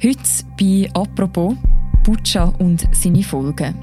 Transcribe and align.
Heute 0.00 0.20
bei 0.56 0.88
«Apropos» 0.94 1.56
Butscha 2.04 2.54
und 2.60 2.86
seine 2.92 3.24
Folgen. 3.24 3.74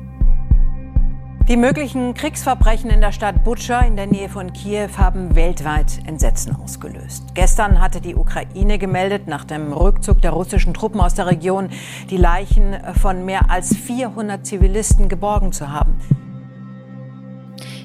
Die 1.49 1.57
möglichen 1.57 2.13
Kriegsverbrechen 2.13 2.89
in 2.89 3.01
der 3.01 3.11
Stadt 3.11 3.43
Butscha 3.43 3.81
in 3.81 3.97
der 3.97 4.07
Nähe 4.07 4.29
von 4.29 4.53
Kiew 4.53 4.91
haben 4.95 5.35
weltweit 5.35 5.99
Entsetzen 6.07 6.55
ausgelöst. 6.55 7.25
Gestern 7.33 7.81
hatte 7.81 7.99
die 7.99 8.15
Ukraine 8.15 8.77
gemeldet, 8.77 9.27
nach 9.27 9.43
dem 9.43 9.73
Rückzug 9.73 10.21
der 10.21 10.31
russischen 10.31 10.73
Truppen 10.73 11.01
aus 11.01 11.15
der 11.15 11.25
Region 11.25 11.67
die 12.09 12.15
Leichen 12.15 12.77
von 13.01 13.25
mehr 13.25 13.51
als 13.51 13.75
400 13.75 14.45
Zivilisten 14.45 15.09
geborgen 15.09 15.51
zu 15.51 15.69
haben. 15.69 15.99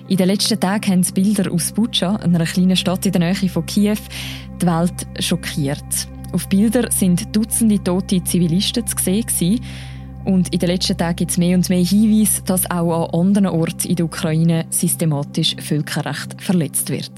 In 0.06 0.16
den 0.18 0.28
letzten 0.28 0.60
Tagen 0.60 0.92
haben 0.92 1.14
Bilder 1.14 1.50
aus 1.50 1.72
Butscha, 1.72 2.14
einer 2.14 2.44
kleinen 2.44 2.76
Stadt 2.76 3.06
in 3.06 3.10
der 3.12 3.32
Nähe 3.32 3.48
von 3.48 3.66
Kiew, 3.66 3.98
die 4.62 4.66
Welt 4.66 5.08
schockiert. 5.18 6.08
Auf 6.32 6.48
Bildern 6.48 6.90
sind 6.90 7.34
Dutzende 7.34 7.82
tote 7.82 8.22
Zivilisten 8.22 8.86
zu 8.86 8.96
sehen. 8.98 9.60
Und 10.24 10.52
in 10.52 10.58
den 10.58 10.68
letzten 10.68 10.96
Tagen 10.96 11.16
gibt 11.16 11.30
es 11.30 11.38
mehr 11.38 11.56
und 11.56 11.68
mehr 11.70 11.82
Hinweise, 11.82 12.42
dass 12.42 12.70
auch 12.70 13.08
an 13.08 13.20
anderen 13.20 13.46
Orten 13.46 13.88
in 13.88 13.96
der 13.96 14.04
Ukraine 14.04 14.66
systematisch 14.70 15.56
Völkerrecht 15.56 16.40
verletzt 16.40 16.90
wird. 16.90 17.12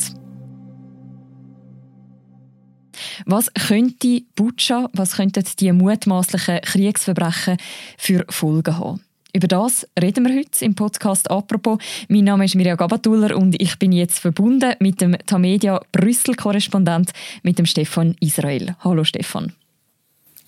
Was 3.27 3.53
könnte 3.55 4.23
Butscha, 4.35 4.89
was 4.93 5.17
könnten 5.17 5.45
die 5.59 5.73
mutmaßlichen 5.73 6.61
Kriegsverbrechen 6.63 7.57
für 7.99 8.25
Folgen 8.29 8.79
haben? 8.79 9.01
Über 9.38 9.48
das 9.48 9.88
reden 10.02 10.26
wir 10.26 10.36
heute 10.36 10.66
im 10.66 10.74
Podcast 10.74 11.30
«Apropos». 11.30 11.78
Mein 12.10 12.24
Name 12.24 12.46
ist 12.46 12.56
Mirja 12.56 12.76
Gabatuller 12.76 13.38
und 13.38 13.62
ich 13.62 13.78
bin 13.78 13.92
jetzt 13.92 14.18
verbunden 14.18 14.74
mit 14.80 15.00
dem 15.00 15.16
Tamedia 15.28 15.80
Brüssel-Korrespondent, 15.92 17.12
mit 17.44 17.60
dem 17.60 17.68
Stefan 17.68 18.16
Israel. 18.20 18.76
Hallo 18.84 19.04
Stefan. 19.04 19.54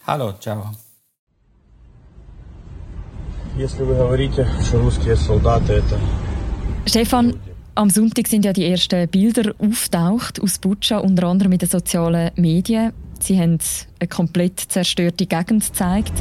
Hallo, 0.07 0.33
ciao. 0.39 0.71
Stefan, 6.87 7.39
am 7.75 7.89
Sonntag 7.91 8.27
sind 8.27 8.45
ja 8.45 8.53
die 8.53 8.65
ersten 8.65 9.07
Bilder 9.07 9.53
auftaucht 9.59 10.41
aus 10.41 10.57
Butscha, 10.57 10.97
unter 10.97 11.27
anderem 11.27 11.51
mit 11.51 11.61
den 11.61 11.69
sozialen 11.69 12.31
Medien. 12.37 12.93
Sie 13.19 13.39
haben 13.39 13.59
eine 13.99 14.07
komplett 14.07 14.59
zerstörte 14.59 15.27
Gegend 15.27 15.65
gezeigt. 15.67 16.13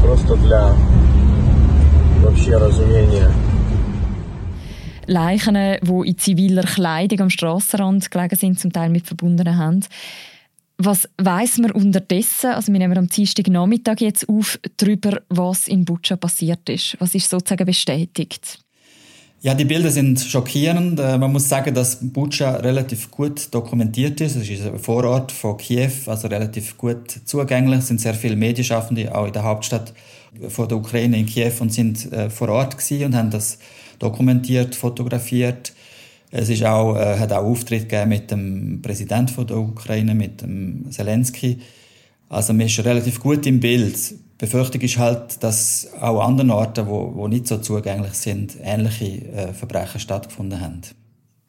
Просто 0.00 0.36
для 0.36 0.70
вообще 0.70 0.76
разумения. 0.76 1.09
Leichen, 5.07 5.55
die 5.55 6.09
in 6.09 6.17
ziviler 6.17 6.63
Kleidung 6.63 7.21
am 7.21 7.29
Strassenrand 7.29 8.11
gelegen 8.11 8.35
sind, 8.35 8.59
zum 8.59 8.71
Teil 8.71 8.89
mit 8.89 9.07
verbundenen 9.07 9.57
Händen. 9.57 9.87
Was 10.77 11.09
weiß 11.17 11.59
man 11.59 11.71
unterdessen? 11.71 12.51
Also 12.51 12.71
wir 12.71 12.79
nehmen 12.79 12.97
am 12.97 13.07
Dienstag 13.07 13.47
Nachmittag 13.47 14.01
jetzt 14.01 14.29
auf 14.29 14.59
darüber, 14.77 15.21
was 15.29 15.67
in 15.67 15.85
Butscha 15.85 16.15
passiert 16.15 16.69
ist. 16.69 16.95
Was 16.99 17.15
ist 17.15 17.29
sozusagen 17.29 17.65
bestätigt? 17.65 18.59
Ja, 19.43 19.55
die 19.55 19.65
Bilder 19.65 19.89
sind 19.89 20.19
schockierend. 20.19 20.99
Äh, 20.99 21.17
man 21.17 21.31
muss 21.31 21.49
sagen, 21.49 21.73
dass 21.73 21.97
Butscha 22.01 22.57
relativ 22.57 23.09
gut 23.09 23.51
dokumentiert 23.51 24.21
ist. 24.21 24.35
Es 24.35 24.47
ist 24.47 24.63
ein 24.63 24.77
Vorort 24.77 25.31
von 25.31 25.57
Kiew, 25.57 25.91
also 26.05 26.27
relativ 26.27 26.77
gut 26.77 27.09
zugänglich. 27.25 27.79
Es 27.79 27.87
sind 27.87 27.99
sehr 27.99 28.13
viele 28.13 28.35
Medienschaffende, 28.35 29.15
auch 29.15 29.25
in 29.25 29.33
der 29.33 29.43
Hauptstadt 29.43 29.93
von 30.49 30.67
der 30.67 30.77
Ukraine 30.77 31.17
in 31.17 31.25
Kiew 31.25 31.53
und 31.59 31.73
sind 31.73 32.11
äh, 32.11 32.29
vor 32.29 32.49
Ort 32.49 32.77
gewesen 32.77 33.05
und 33.05 33.15
haben 33.15 33.31
das 33.31 33.59
dokumentiert, 33.99 34.75
fotografiert. 34.75 35.73
Es 36.31 36.49
ist 36.49 36.63
auch, 36.63 36.95
äh, 36.95 37.19
hat 37.19 37.33
auch 37.33 37.43
Auftritt 37.43 37.89
gegeben 37.89 38.09
mit 38.09 38.31
dem 38.31 38.81
Präsidenten 38.81 39.45
der 39.45 39.57
Ukraine, 39.57 40.15
mit 40.15 40.41
dem 40.41 40.89
Zelensky. 40.89 41.59
Also 42.29 42.53
man 42.53 42.67
ist 42.67 42.79
relativ 42.83 43.19
gut 43.19 43.45
im 43.45 43.59
Bild. 43.59 43.97
Befürchtung 44.37 44.81
ist 44.81 44.97
halt, 44.97 45.43
dass 45.43 45.89
auch 45.99 46.21
an 46.21 46.31
anderen 46.31 46.51
Orten, 46.51 46.87
wo, 46.87 47.13
wo 47.13 47.27
nicht 47.27 47.47
so 47.47 47.57
zugänglich 47.57 48.13
sind, 48.13 48.55
ähnliche 48.63 49.27
äh, 49.33 49.53
Verbrechen 49.53 49.99
stattgefunden 49.99 50.61
haben. 50.61 50.81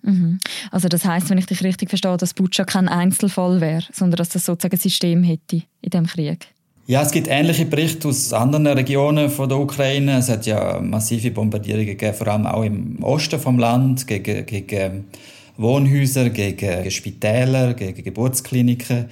Mhm. 0.02 0.38
Also 0.70 0.88
das 0.88 1.04
heißt, 1.04 1.30
wenn 1.30 1.38
ich 1.38 1.46
dich 1.46 1.62
richtig 1.62 1.88
verstehe, 1.88 2.16
dass 2.16 2.34
Butscha 2.34 2.64
kein 2.64 2.88
Einzelfall 2.88 3.60
wäre, 3.60 3.84
sondern 3.92 4.16
dass 4.16 4.30
das 4.30 4.44
sozusagen 4.44 4.74
ein 4.74 4.80
System 4.80 5.22
hätte 5.22 5.62
in 5.80 5.90
dem 5.90 6.06
Krieg. 6.06 6.48
Ja, 6.84 7.00
es 7.03 7.12
gibt 7.12 7.28
ähnliche 7.28 7.65
Berichte 7.65 8.09
aus 8.09 8.32
anderen 8.32 8.66
Regionen 8.66 9.31
von 9.31 9.48
der 9.48 9.59
Ukraine. 9.59 10.19
Es 10.19 10.28
hat 10.28 10.47
ja 10.47 10.81
massive 10.81 11.31
Bombardierungen 11.31 11.87
gegeben, 11.87 12.12
vor 12.12 12.26
allem 12.26 12.44
auch 12.44 12.65
im 12.65 13.00
Osten 13.04 13.38
vom 13.38 13.60
Land, 13.60 14.09
gegen, 14.09 14.44
gegen 14.47 15.04
Wohnhäuser, 15.56 16.31
gegen 16.31 16.91
Spitäler, 16.91 17.75
gegen 17.75 18.03
Geburtskliniken. 18.03 19.06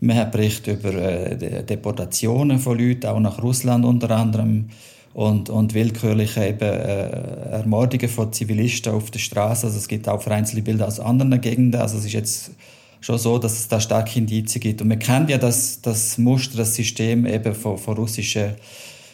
Man 0.00 0.16
hat 0.16 0.32
Berichte 0.32 0.72
über 0.72 0.94
äh, 0.94 1.62
Deportationen 1.62 2.58
von 2.58 2.78
Leuten, 2.78 3.06
auch 3.06 3.20
nach 3.20 3.42
Russland 3.42 3.84
unter 3.84 4.10
anderem. 4.12 4.70
Und, 5.12 5.50
und 5.50 5.74
willkürliche 5.74 6.46
eben, 6.46 6.60
äh, 6.62 7.50
Ermordungen 7.50 8.08
von 8.08 8.32
Zivilisten 8.32 8.94
auf 8.94 9.10
der 9.10 9.18
Straße. 9.18 9.66
Also 9.66 9.76
es 9.76 9.88
gibt 9.88 10.08
auch 10.08 10.22
vereinzelte 10.22 10.62
Bilder 10.62 10.86
aus 10.86 11.00
anderen 11.00 11.38
Gegenden. 11.42 11.82
Also 11.82 11.98
es 11.98 12.06
ist 12.06 12.12
jetzt 12.12 12.52
schon 13.00 13.18
so, 13.18 13.38
dass 13.38 13.52
es 13.58 13.68
da 13.68 13.80
starke 13.80 14.18
Indizien 14.18 14.60
gibt. 14.60 14.82
Und 14.82 14.88
man 14.88 14.98
kennt 14.98 15.30
ja 15.30 15.38
das, 15.38 15.80
das 15.80 16.18
Muster, 16.18 16.58
das 16.58 16.74
System 16.74 17.26
eben 17.26 17.54
von, 17.54 17.78
von 17.78 17.96
russischen 17.96 18.54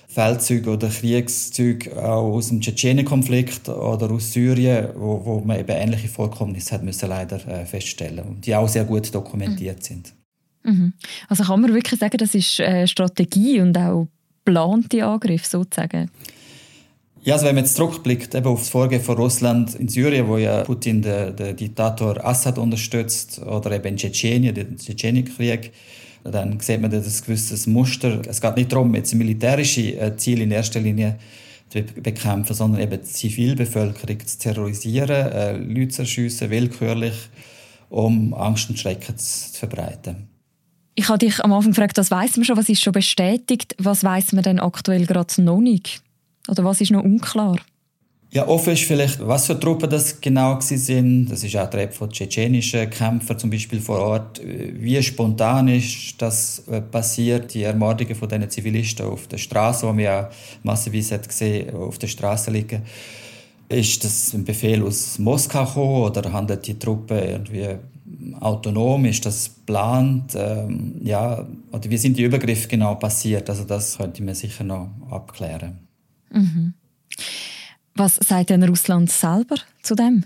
Feldzügen 0.09 0.73
oder 0.73 0.89
Kriegszügen 0.89 1.93
auch 1.99 2.33
aus 2.33 2.49
dem 2.49 2.61
Tschetschenien-Konflikt 2.61 3.69
oder 3.69 4.11
aus 4.11 4.33
Syrien, 4.33 4.89
wo, 4.95 5.23
wo 5.25 5.41
man 5.41 5.61
eben 5.61 5.77
ähnliche 5.77 6.09
Vorkommnisse 6.09 6.75
hat 6.75 6.83
müssen 6.83 7.09
leider 7.09 7.37
äh, 7.47 7.67
feststellen 7.67 8.25
und 8.25 8.47
die 8.47 8.55
auch 8.55 8.69
sehr 8.69 8.85
gut 8.85 9.15
dokumentiert 9.15 9.79
mhm. 9.79 9.83
sind. 9.83 10.15
Mhm. 10.63 10.93
Also 11.29 11.45
kann 11.45 11.61
man 11.61 11.75
wirklich 11.75 12.01
sagen, 12.01 12.17
das 12.17 12.35
ist 12.35 12.61
äh, 12.61 12.87
Strategie 12.87 13.61
und 13.61 13.77
auch 13.77 14.09
geplante 14.47 15.05
Angriff 15.05 15.47
sozusagen? 15.47 16.11
Ja, 17.27 17.35
also 17.35 17.47
wenn 17.47 17.57
man 17.57 17.65
jetzt 17.65 17.75
zurückblickt 17.75 18.37
eben 18.37 18.47
auf 18.47 18.61
das 18.61 18.69
Vorgehen 18.69 19.03
von 19.03 19.17
Russland 19.17 19.75
in 19.75 19.89
Syrien, 19.89 20.29
wo 20.29 20.39
ja 20.39 20.63
Putin 20.63 21.03
den, 21.03 21.35
den 21.35 21.57
Diktator 21.57 22.25
Assad 22.25 22.57
unterstützt, 22.57 23.41
oder 23.41 23.73
eben 23.73 23.87
in 23.87 23.97
Tschetschenien, 23.97 24.55
den 24.55 24.77
Tschetschenienkrieg, 24.77 25.73
dann 26.23 26.61
sieht 26.61 26.81
man 26.81 26.93
das 26.93 27.25
gewisses 27.25 27.67
Muster. 27.67 28.23
Es 28.29 28.41
geht 28.41 28.57
nicht 28.57 28.71
darum, 28.71 28.95
jetzt 28.95 29.13
militärische 29.13 29.99
äh, 29.99 30.17
Ziele 30.17 30.45
in 30.45 30.53
erster 30.53 30.79
Linie 30.79 31.19
zu 31.69 31.83
bekämpfen, 32.01 32.55
sondern 32.55 32.81
eben 32.81 33.01
die 33.01 33.09
Zivilbevölkerung 33.09 34.25
zu 34.25 34.39
terrorisieren, 34.39 35.33
äh, 35.33 35.57
Leute 35.57 35.89
zu 35.89 36.03
erschiessen, 36.03 36.49
willkürlich, 36.51 37.17
um 37.89 38.35
Angst 38.35 38.71
und 38.71 38.79
Schrecken 38.79 39.19
zu 39.19 39.59
verbreiten. 39.59 40.29
Ich 40.95 41.09
habe 41.09 41.19
dich 41.19 41.41
am 41.41 41.53
Anfang 41.53 41.73
gefragt, 41.73 41.99
was 41.99 42.13
weiß 42.13 42.37
man 42.37 42.45
schon, 42.45 42.57
was 42.57 42.69
ist 42.69 42.83
schon 42.83 42.93
bestätigt, 42.93 43.75
was 43.79 44.05
weiß 44.05 44.31
man 44.33 44.45
denn 44.45 44.61
aktuell 44.61 45.07
gerade 45.07 45.43
noch 45.43 45.59
nicht? 45.59 46.06
Oder 46.49 46.65
was 46.65 46.81
ist 46.81 46.91
noch 46.91 47.03
unklar? 47.03 47.59
Ja, 48.33 48.49
offen 48.49 48.73
ist 48.73 48.83
vielleicht, 48.83 49.25
was 49.27 49.47
für 49.47 49.59
Truppen 49.59 49.89
das 49.89 50.21
genau 50.21 50.61
sind. 50.61 51.31
Das 51.31 51.45
ist 51.45 51.57
auch 51.57 51.71
der 51.71 51.91
von 51.91 52.11
tschetschenischen 52.11 52.91
Kämpfern 52.91 53.39
zum 53.39 53.51
Beispiel 53.51 53.81
vor 53.81 54.01
Ort. 54.01 54.41
Wie 54.45 55.01
spontan 55.03 55.69
ist 55.69 56.17
das 56.19 56.65
äh, 56.69 56.81
passiert, 56.81 57.55
die 57.55 57.63
Ermordungen 57.63 58.15
von 58.15 58.29
diesen 58.29 58.51
Zivilisten 58.51 59.07
auf 59.07 59.29
der 59.29 59.39
Straße, 59.39 59.87
die 59.91 59.99
wir 59.99 60.05
ja 60.05 60.31
massenweise 60.65 61.19
gesehen 61.21 61.75
auf 61.75 61.99
der 61.99 62.09
Straße 62.09 62.51
liegen. 62.51 62.83
Ist 63.69 64.05
das 64.05 64.35
ein 64.35 64.45
Befehl 64.45 64.83
aus 64.83 65.19
Moskau 65.19 65.65
gekommen 65.65 66.03
oder 66.03 66.33
handelt 66.33 66.67
die 66.67 66.79
Truppe 66.79 67.19
irgendwie 67.19 67.77
autonom? 68.41 69.05
Ist 69.05 69.25
das 69.25 69.55
geplant? 69.55 70.35
Ähm, 70.37 70.97
ja, 71.03 71.47
oder 71.73 71.91
wie 71.91 71.97
sind 71.97 72.19
die 72.19 72.25
Übergriffe 72.25 72.69
genau 72.69 72.97
passiert? 72.97 73.49
Also 73.49 73.65
das 73.65 73.97
könnte 73.97 74.23
man 74.23 74.35
sicher 74.35 74.65
noch 74.65 74.89
abklären. 75.11 75.86
Mhm. 76.37 76.75
Was 77.95 78.17
sagt 78.17 78.51
denn 78.51 78.63
Russland 78.63 79.11
selber 79.11 79.57
zu 79.83 79.95
dem? 79.95 80.25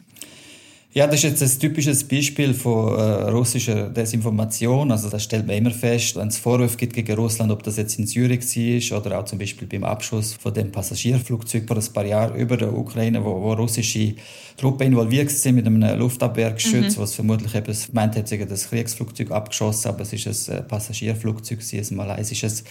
Ja, 0.92 1.06
das 1.06 1.22
ist 1.22 1.40
jetzt 1.40 1.42
ein 1.42 1.60
typisches 1.60 2.02
Beispiel 2.02 2.52
von 2.52 2.98
äh, 2.98 3.30
russischer 3.30 3.90
Desinformation. 3.90 4.90
Also 4.90 5.08
das 5.08 5.22
stellt 5.22 5.46
man 5.46 5.54
immer 5.56 5.70
fest, 5.70 6.16
wenn 6.16 6.26
es 6.26 6.38
Vorwürfe 6.38 6.76
gibt 6.76 6.94
gegen 6.94 7.14
Russland, 7.14 7.52
ob 7.52 7.62
das 7.62 7.76
jetzt 7.76 7.96
in 8.00 8.08
Syrien 8.08 8.40
war 8.40 8.98
oder 8.98 9.20
auch 9.20 9.24
zum 9.24 9.38
Beispiel 9.38 9.68
beim 9.68 9.84
Abschuss 9.84 10.32
von 10.34 10.52
dem 10.52 10.72
Passagierflugzeug 10.72 11.68
vor 11.68 11.76
ein 11.76 11.92
paar 11.92 12.06
Jahren 12.06 12.36
über 12.36 12.56
der 12.56 12.76
Ukraine, 12.76 13.24
wo, 13.24 13.40
wo 13.40 13.52
russische 13.52 14.16
Truppen 14.56 14.88
involviert 14.88 15.30
sind 15.30 15.54
mit 15.54 15.66
einem 15.66 15.80
Luftabwehrgeschütz, 15.96 16.96
mhm. 16.96 17.00
was 17.02 17.14
vermutlich 17.14 17.54
eben 17.54 17.76
meint 17.92 18.16
hat, 18.16 18.50
das 18.50 18.68
Kriegsflugzeug 18.68 19.30
abgeschossen, 19.30 19.90
aber 19.90 20.00
es 20.00 20.12
ist 20.12 20.50
ein 20.50 20.56
äh, 20.56 20.62
Passagierflugzeug, 20.62 21.60
ein 21.72 21.96
malaysisches 21.96 22.64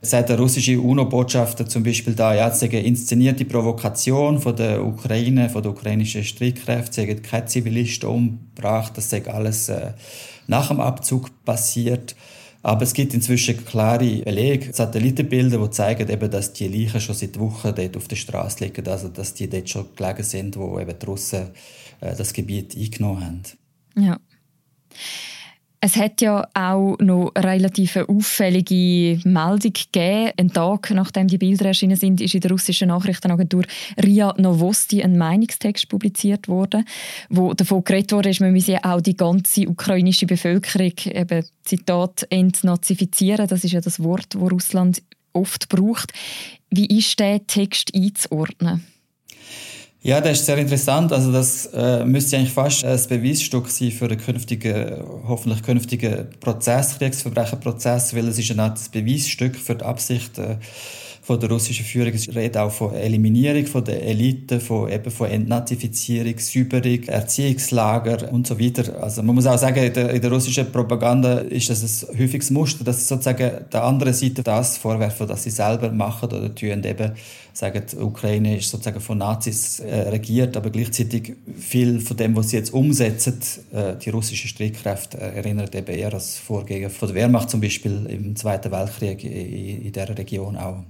sagt 0.00 0.28
der 0.28 0.38
russische 0.38 0.80
UNO-Botschafter 0.80 1.66
zum 1.66 1.82
Beispiel 1.82 2.14
da, 2.14 2.34
ja, 2.34 2.50
eine 2.50 2.80
inszenierte 2.80 3.44
Provokation 3.44 4.40
von 4.40 4.54
der 4.54 4.84
Ukraine, 4.84 5.50
von 5.50 5.62
der 5.62 5.72
ukrainischen 5.72 6.24
Streitkräfte, 6.24 7.02
sie 7.02 7.10
haben 7.10 7.22
keine 7.22 7.46
Zivilisten 7.46 8.08
umgebracht, 8.08 8.92
das 8.96 9.10
sei 9.10 9.26
alles 9.26 9.68
äh, 9.68 9.92
nach 10.46 10.68
dem 10.68 10.80
Abzug 10.80 11.30
passiert. 11.44 12.14
Aber 12.62 12.82
es 12.82 12.92
gibt 12.92 13.14
inzwischen 13.14 13.64
klare 13.64 14.22
Belege, 14.22 14.72
Satellitenbilder, 14.72 15.58
die 15.58 15.70
zeigen, 15.70 16.08
eben, 16.08 16.30
dass 16.30 16.52
die 16.52 16.68
Leichen 16.68 17.00
schon 17.00 17.14
seit 17.14 17.38
Wochen 17.38 17.72
dort 17.74 17.96
auf 17.96 18.08
der 18.08 18.16
Straße 18.16 18.64
liegen, 18.64 18.86
also 18.88 19.08
dass 19.08 19.34
die 19.34 19.48
dort 19.48 19.70
schon 19.70 19.86
gelegen 19.94 20.24
sind, 20.24 20.56
wo 20.56 20.78
eben 20.78 20.98
die 20.98 21.06
Russen 21.06 21.50
äh, 22.00 22.14
das 22.16 22.32
Gebiet 22.32 22.76
eingenommen 22.76 23.24
haben. 23.24 23.42
Ja. 23.96 24.18
Es 25.80 25.94
hat 25.94 26.20
ja 26.20 26.48
auch 26.54 26.96
noch 26.98 27.30
relativ 27.36 27.96
auffällige 27.96 29.20
Meldung 29.24 29.72
gegeben. 29.72 30.32
Einen 30.36 30.52
Tag 30.52 30.90
nachdem 30.90 31.28
die 31.28 31.38
Bilder 31.38 31.66
erschienen 31.66 31.96
sind, 31.96 32.20
ist 32.20 32.34
in 32.34 32.40
der 32.40 32.50
russischen 32.50 32.88
Nachrichtenagentur 32.88 33.62
RIA 34.02 34.34
Novosti 34.38 35.02
ein 35.04 35.16
Meinungstext 35.16 35.88
publiziert 35.88 36.48
worden, 36.48 36.84
wo 37.28 37.54
davon 37.54 37.84
geredet 37.84 38.12
wurde, 38.12 38.32
man 38.40 38.52
müsse 38.52 38.82
auch 38.82 39.00
die 39.00 39.16
ganze 39.16 39.68
ukrainische 39.68 40.26
Bevölkerung 40.26 40.92
eben, 41.04 41.46
Zitat, 41.62 42.26
entnazifizieren. 42.30 43.46
Das 43.46 43.62
ist 43.62 43.72
ja 43.72 43.80
das 43.80 44.02
Wort, 44.02 44.34
das 44.34 44.40
Russland 44.40 45.02
oft 45.32 45.68
braucht. 45.68 46.12
Wie 46.70 46.86
ist 46.86 47.20
der 47.20 47.46
Text 47.46 47.94
einzuordnen? 47.94 48.84
Ja, 50.00 50.20
das 50.20 50.38
ist 50.40 50.46
sehr 50.46 50.58
interessant. 50.58 51.12
Also 51.12 51.32
das 51.32 51.66
äh, 51.74 52.04
müsste 52.04 52.36
eigentlich 52.36 52.52
fast 52.52 52.84
ein 52.84 53.00
Beweisstück 53.08 53.68
sein 53.68 53.90
für 53.90 54.04
einen 54.04 54.18
künftigen, 54.18 55.02
hoffentlich 55.26 55.62
künftigen 55.62 56.28
Prozess, 56.38 56.98
Kriegsverbrecherprozess, 56.98 58.14
weil 58.14 58.28
es 58.28 58.38
ist 58.38 58.56
ein 58.56 58.74
Beweisstück 58.92 59.56
für 59.56 59.74
die 59.74 59.84
Absicht 59.84 60.38
äh, 60.38 60.56
von 61.28 61.38
der 61.38 61.50
russischen 61.50 61.84
Führung. 61.84 62.14
Es 62.14 62.26
redet 62.34 62.56
auch 62.56 62.72
von 62.72 62.94
Eliminierung 62.94 63.66
von 63.66 63.84
der 63.84 64.02
Elite, 64.02 64.60
von, 64.60 64.90
eben 64.90 65.10
von 65.10 65.28
Entnazifizierung, 65.28 66.38
Säuberung, 66.38 67.02
Erziehungslager 67.02 68.32
und 68.32 68.46
so 68.46 68.58
weiter. 68.58 69.02
Also 69.02 69.22
man 69.22 69.34
muss 69.34 69.44
auch 69.44 69.58
sagen, 69.58 69.84
in 69.84 69.92
der, 69.92 70.08
in 70.08 70.22
der 70.22 70.32
russischen 70.32 70.72
Propaganda 70.72 71.40
ist 71.40 71.68
das 71.68 72.08
ein 72.08 72.18
häufiges 72.18 72.50
Muster, 72.50 72.82
dass 72.82 73.06
sozusagen 73.06 73.66
der 73.70 73.84
anderen 73.84 74.14
Seite 74.14 74.42
das 74.42 74.78
vorwerfen, 74.78 75.28
dass 75.28 75.42
sie 75.42 75.50
selber 75.50 75.92
machen 75.92 76.30
oder 76.30 76.54
tun 76.54 76.82
eben 76.82 77.12
sagen, 77.52 77.82
die 77.92 77.96
Ukraine 77.96 78.56
ist 78.56 78.70
sozusagen 78.70 79.00
von 79.00 79.18
Nazis 79.18 79.80
äh, 79.80 80.08
regiert, 80.08 80.56
aber 80.56 80.70
gleichzeitig 80.70 81.34
viel 81.58 82.00
von 82.00 82.16
dem, 82.16 82.36
was 82.36 82.48
sie 82.50 82.56
jetzt 82.56 82.72
umsetzen, 82.72 83.38
äh, 83.74 83.96
die 83.96 84.08
russischen 84.08 84.48
Streitkräfte, 84.48 85.18
erinnert 85.18 85.74
eben 85.74 85.94
eher 85.94 86.06
an 86.06 86.12
das 86.12 86.38
Vorgehen 86.38 86.88
von 86.88 87.08
der 87.08 87.16
Wehrmacht 87.16 87.50
zum 87.50 87.60
Beispiel 87.60 88.06
im 88.08 88.34
Zweiten 88.34 88.72
Weltkrieg 88.72 89.22
in, 89.24 89.82
in 89.82 89.92
dieser 89.92 90.16
Region 90.16 90.56
auch. 90.56 90.84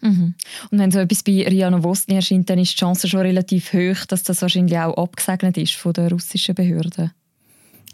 Mhm. 0.00 0.34
Und 0.70 0.78
wenn 0.78 0.90
so 0.90 0.98
etwas 0.98 1.22
bei 1.22 1.46
Riano 1.48 1.82
Vostny 1.82 2.14
erscheint, 2.14 2.48
dann 2.50 2.58
ist 2.58 2.72
die 2.72 2.78
Chance 2.78 3.08
schon 3.08 3.20
relativ 3.20 3.72
hoch, 3.72 4.06
dass 4.06 4.22
das 4.22 4.42
wahrscheinlich 4.42 4.78
auch 4.78 4.96
abgesegnet 4.96 5.56
ist 5.58 5.74
von 5.74 5.92
den 5.92 6.08
russischen 6.08 6.54
Behörden. 6.54 7.12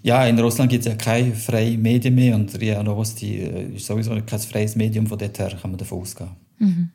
Ja, 0.02 0.26
in 0.26 0.38
Russland 0.38 0.70
gibt 0.70 0.84
es 0.84 0.92
ja 0.92 0.96
keine 0.96 1.34
freien 1.34 1.80
Medien 1.80 2.14
mehr 2.14 2.34
und 2.34 2.60
RIA 2.60 2.82
Novosti 2.82 3.38
äh, 3.38 3.76
ist 3.76 3.86
sowieso 3.86 4.10
kein 4.26 4.38
freies 4.38 4.76
Medium, 4.76 5.06
von 5.06 5.18
dort 5.18 5.38
her 5.38 5.56
kann 5.60 5.70
man 5.70 5.78
davon 5.78 6.02
ausgehen. 6.02 6.30
Mhm. 6.58 6.90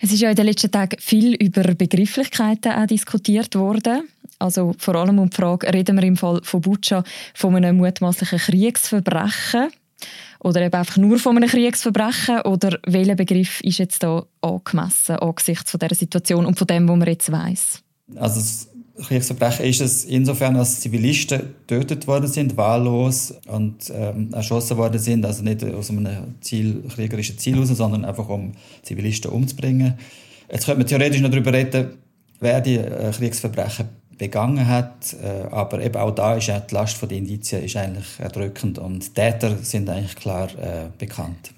Es 0.00 0.12
ist 0.12 0.20
ja 0.20 0.30
in 0.30 0.36
den 0.36 0.46
letzten 0.46 0.70
Tagen 0.70 0.96
viel 1.00 1.34
über 1.34 1.62
Begrifflichkeiten 1.74 2.72
auch 2.72 2.86
diskutiert 2.86 3.54
worden. 3.56 4.08
Also 4.38 4.74
vor 4.78 4.94
allem 4.94 5.18
um 5.18 5.28
die 5.28 5.36
Frage, 5.36 5.72
reden 5.74 5.96
wir 5.96 6.04
im 6.04 6.16
Fall 6.16 6.40
von 6.44 6.60
Butscha 6.60 7.02
von 7.34 7.54
einem 7.56 7.76
mutmaßlichen 7.76 8.38
Kriegsverbrechen 8.38 9.68
oder 10.40 10.62
eben 10.62 10.74
einfach 10.74 10.96
nur 10.96 11.18
von 11.18 11.36
einem 11.36 11.48
Kriegsverbrechen? 11.48 12.42
Oder 12.42 12.78
welcher 12.86 13.14
Begriff 13.14 13.60
ist 13.62 13.78
jetzt 13.78 14.02
da 14.02 14.24
angemessen 14.40 15.16
angesichts 15.16 15.70
von 15.70 15.80
dieser 15.80 15.94
Situation 15.94 16.46
und 16.46 16.58
von 16.58 16.66
dem, 16.66 16.88
was 16.88 16.96
man 16.96 17.08
jetzt 17.08 17.32
weiß? 17.32 17.82
Also 18.16 18.40
das 18.40 18.68
Kriegsverbrechen 19.06 19.64
ist 19.64 19.80
es 19.80 20.04
insofern, 20.04 20.54
dass 20.54 20.80
Zivilisten 20.80 21.54
getötet 21.66 22.06
worden 22.06 22.26
sind, 22.26 22.56
wahllos 22.56 23.34
und 23.46 23.92
ähm, 23.94 24.32
erschossen 24.32 24.76
worden 24.76 24.98
sind, 24.98 25.24
also 25.24 25.42
nicht 25.42 25.64
aus 25.64 25.90
einem 25.90 26.34
Ziel, 26.40 26.82
kriegerischen 26.94 27.38
Ziel 27.38 27.54
heraus, 27.54 27.68
sondern 27.68 28.04
einfach 28.04 28.28
um 28.28 28.52
Zivilisten 28.82 29.30
umzubringen. 29.30 29.94
Jetzt 30.50 30.66
könnte 30.66 30.78
man 30.78 30.86
theoretisch 30.86 31.20
noch 31.20 31.30
darüber 31.30 31.52
reden, 31.52 31.90
wer 32.40 32.60
die 32.60 32.76
äh, 32.76 33.10
Kriegsverbrechen 33.12 33.88
begangen 34.18 34.66
hat. 34.66 35.14
Äh, 35.22 35.46
aber 35.50 35.80
eben 35.80 35.96
auch 35.96 36.10
da 36.10 36.34
ist 36.34 36.48
die 36.48 36.74
Last 36.74 37.00
der 37.00 37.16
Indizien 37.16 37.64
ist 37.64 37.76
eigentlich 37.76 38.18
erdrückend 38.18 38.78
und 38.78 39.14
Täter 39.14 39.56
sind 39.58 39.88
eigentlich 39.88 40.16
klar 40.16 40.48
äh, 40.58 40.88
bekannt. 40.98 41.52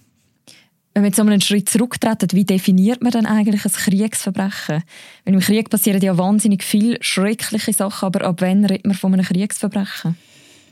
Wenn 0.92 1.04
wir 1.04 1.08
jetzt 1.08 1.20
einen 1.20 1.40
Schritt 1.40 1.68
zurücktreten, 1.68 2.28
wie 2.32 2.44
definiert 2.44 3.00
man 3.00 3.12
dann 3.12 3.24
eigentlich 3.24 3.64
ein 3.64 3.72
Kriegsverbrechen? 3.72 4.82
Wenn 5.24 5.34
im 5.34 5.40
Krieg 5.40 5.70
passieren 5.70 6.00
ja 6.00 6.18
wahnsinnig 6.18 6.64
viele 6.64 6.98
schreckliche 7.00 7.72
Sachen, 7.72 8.06
aber 8.06 8.24
ab 8.24 8.40
wann 8.40 8.64
redet 8.64 8.86
man 8.86 8.96
von 8.96 9.14
einem 9.14 9.24
Kriegsverbrechen? 9.24 10.16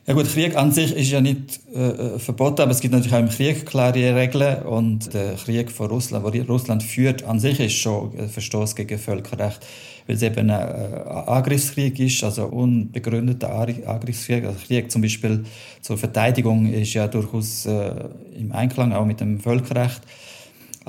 Ja 0.09 0.15
gut, 0.15 0.27
Krieg 0.27 0.57
an 0.57 0.73
sich 0.73 0.97
ist 0.97 1.11
ja 1.11 1.21
nicht 1.21 1.61
äh, 1.75 1.81
äh, 1.81 2.19
verboten, 2.19 2.63
aber 2.63 2.71
es 2.71 2.81
gibt 2.81 2.95
natürlich 2.95 3.13
auch 3.13 3.19
im 3.19 3.29
Krieg 3.29 3.67
klare 3.67 4.17
Regeln 4.17 4.63
und 4.63 5.13
der 5.13 5.35
Krieg 5.35 5.71
von 5.71 5.89
Russland, 5.89 6.25
wo 6.25 6.29
Russland 6.51 6.83
führt, 6.83 7.25
an 7.25 7.39
sich 7.41 7.61
ist 7.61 7.75
schon 7.75 8.19
ein 8.19 8.31
Verstoß 8.31 8.75
gegen 8.75 8.99
Völkerrecht, 8.99 9.61
weil 10.07 10.17
es 10.17 10.23
eben 10.23 10.49
ein 10.49 10.61
äh, 10.61 11.11
Angriffskrieg 11.27 12.01
ist, 12.01 12.25
also 12.25 12.47
unbegründeter 12.47 13.53
Angriffskrieg. 13.53 14.47
Also 14.47 14.59
Krieg 14.67 14.91
zum 14.91 15.03
Beispiel 15.03 15.45
zur 15.83 15.99
Verteidigung 15.99 16.73
ist 16.73 16.95
ja 16.95 17.07
durchaus 17.07 17.67
äh, 17.67 17.91
im 18.35 18.51
Einklang 18.53 18.95
auch 18.95 19.05
mit 19.05 19.21
dem 19.21 19.39
Völkerrecht. 19.39 20.01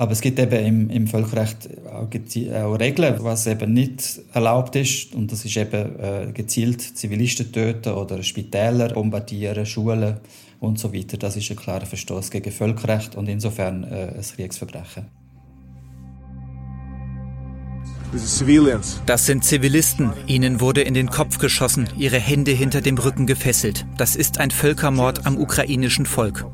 Aber 0.00 0.12
es 0.12 0.22
gibt 0.22 0.38
eben 0.38 0.64
im, 0.64 0.88
im 0.88 1.06
Völkerrecht 1.06 1.68
auch, 1.86 2.08
auch, 2.08 2.80
Regeln, 2.80 3.16
was 3.18 3.46
eben 3.46 3.74
nicht 3.74 4.22
erlaubt 4.32 4.74
ist. 4.74 5.14
Und 5.14 5.30
das 5.30 5.44
ist 5.44 5.58
eben 5.58 6.00
äh, 6.00 6.32
gezielt 6.32 6.80
Zivilisten 6.80 7.52
töten 7.52 7.92
oder 7.92 8.22
Spitäler 8.22 8.94
bombardieren, 8.94 9.66
Schulen 9.66 10.16
und 10.58 10.78
so 10.78 10.94
weiter. 10.94 11.18
Das 11.18 11.36
ist 11.36 11.50
ein 11.50 11.56
klarer 11.56 11.84
Verstoß 11.84 12.30
gegen 12.30 12.50
Völkerrecht 12.50 13.14
und 13.14 13.28
insofern 13.28 13.84
äh, 13.84 14.14
ein 14.16 14.22
Kriegsverbrechen. 14.22 15.04
Das 19.04 19.26
sind 19.26 19.44
Zivilisten. 19.44 20.14
Ihnen 20.26 20.62
wurde 20.62 20.80
in 20.80 20.94
den 20.94 21.10
Kopf 21.10 21.36
geschossen, 21.36 21.90
ihre 21.98 22.18
Hände 22.18 22.52
hinter 22.52 22.80
dem 22.80 22.96
Rücken 22.96 23.26
gefesselt. 23.26 23.84
Das 23.98 24.16
ist 24.16 24.38
ein 24.38 24.50
Völkermord 24.50 25.26
am 25.26 25.36
ukrainischen 25.36 26.06
Volk. 26.06 26.46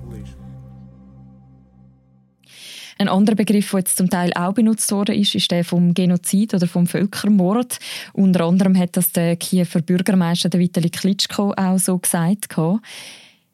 Ein 2.99 3.09
anderer 3.09 3.37
Begriff, 3.37 3.71
der 3.73 3.81
jetzt 3.81 3.99
zum 3.99 4.09
Teil 4.09 4.33
auch 4.35 4.55
benutzt 4.55 4.91
worden 4.91 5.15
ist, 5.15 5.35
ist 5.35 5.51
der 5.51 5.65
vom 5.65 5.93
Genozid 5.93 6.55
oder 6.55 6.67
vom 6.67 6.87
Völkermord. 6.87 7.79
Unter 8.15 8.47
anderem 8.47 8.77
hat 8.77 8.97
das 8.97 9.13
der 9.13 9.37
Kiewer 9.37 9.83
Bürgermeister 9.83 10.49
der 10.49 10.61
Vitali 10.61 10.89
Klitschko 10.89 11.53
auch 11.57 11.79
so 11.79 11.99
gesagt. 11.99 12.57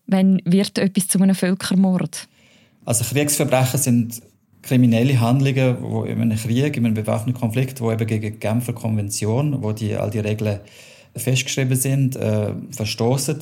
Wann 0.06 0.40
wird 0.44 0.78
etwas 0.78 1.08
zu 1.08 1.20
einem 1.20 1.34
Völkermord? 1.34 2.28
Also 2.84 3.04
Kriegsverbrechen 3.04 3.80
sind 3.80 4.22
kriminelle 4.62 5.18
Handlungen, 5.20 5.76
wo 5.80 6.04
in 6.04 6.20
einem 6.20 6.38
Krieg, 6.38 6.76
in 6.76 6.86
einem 6.86 6.94
bewaffneten 6.94 7.40
Konflikt, 7.40 7.80
wo 7.80 7.90
eben 7.90 8.06
gegen 8.06 8.32
die 8.32 8.38
Genfer 8.38 8.72
Konvention, 8.72 9.60
wo 9.62 9.72
die 9.72 9.96
all 9.96 10.10
die 10.10 10.20
Regeln 10.20 10.60
festgeschrieben 11.16 11.76
sind, 11.76 12.14
äh, 12.14 12.52
verstoßen. 12.70 13.38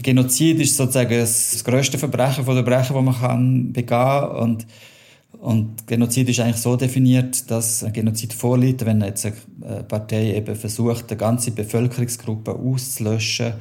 Genozid 0.00 0.60
ist 0.60 0.76
sozusagen 0.76 1.18
das 1.18 1.62
größte 1.64 1.98
Verbrechen 1.98 2.44
von 2.44 2.54
Verbrechen, 2.54 2.94
das 2.94 3.04
man 3.04 3.14
kann 3.14 3.72
begehen 3.72 3.88
kann. 3.88 4.30
Und 4.30 4.66
Genozid 5.86 6.28
ist 6.28 6.40
eigentlich 6.40 6.56
so 6.56 6.76
definiert, 6.76 7.50
dass 7.50 7.84
ein 7.84 7.92
Genozid 7.92 8.32
vorliegt, 8.32 8.84
wenn 8.86 9.02
jetzt 9.02 9.26
eine 9.26 9.82
Partei 9.84 10.36
eben 10.36 10.56
versucht, 10.56 11.10
eine 11.10 11.18
ganze 11.18 11.50
Bevölkerungsgruppe 11.50 12.52
auszulöschen. 12.54 13.54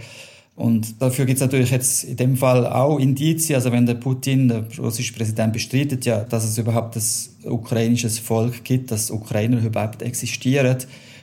Und 0.56 1.02
dafür 1.02 1.26
gibt 1.26 1.38
es 1.38 1.42
natürlich 1.42 1.72
jetzt 1.72 2.04
in 2.04 2.16
dem 2.16 2.38
Fall 2.38 2.68
auch 2.68 3.00
Indizien. 3.00 3.56
Also 3.56 3.72
wenn 3.72 3.86
der 3.86 3.96
Putin, 3.96 4.48
der 4.48 4.66
russische 4.78 5.14
Präsident, 5.14 5.52
bestreitet 5.52 6.06
ja, 6.06 6.22
dass 6.22 6.44
es 6.44 6.58
überhaupt 6.58 6.96
ein 6.96 7.52
ukrainisches 7.52 8.20
Volk 8.20 8.64
gibt, 8.64 8.92
dass 8.92 9.10
Ukrainer 9.10 9.64
überhaupt 9.64 10.04
existieren. 10.04 10.78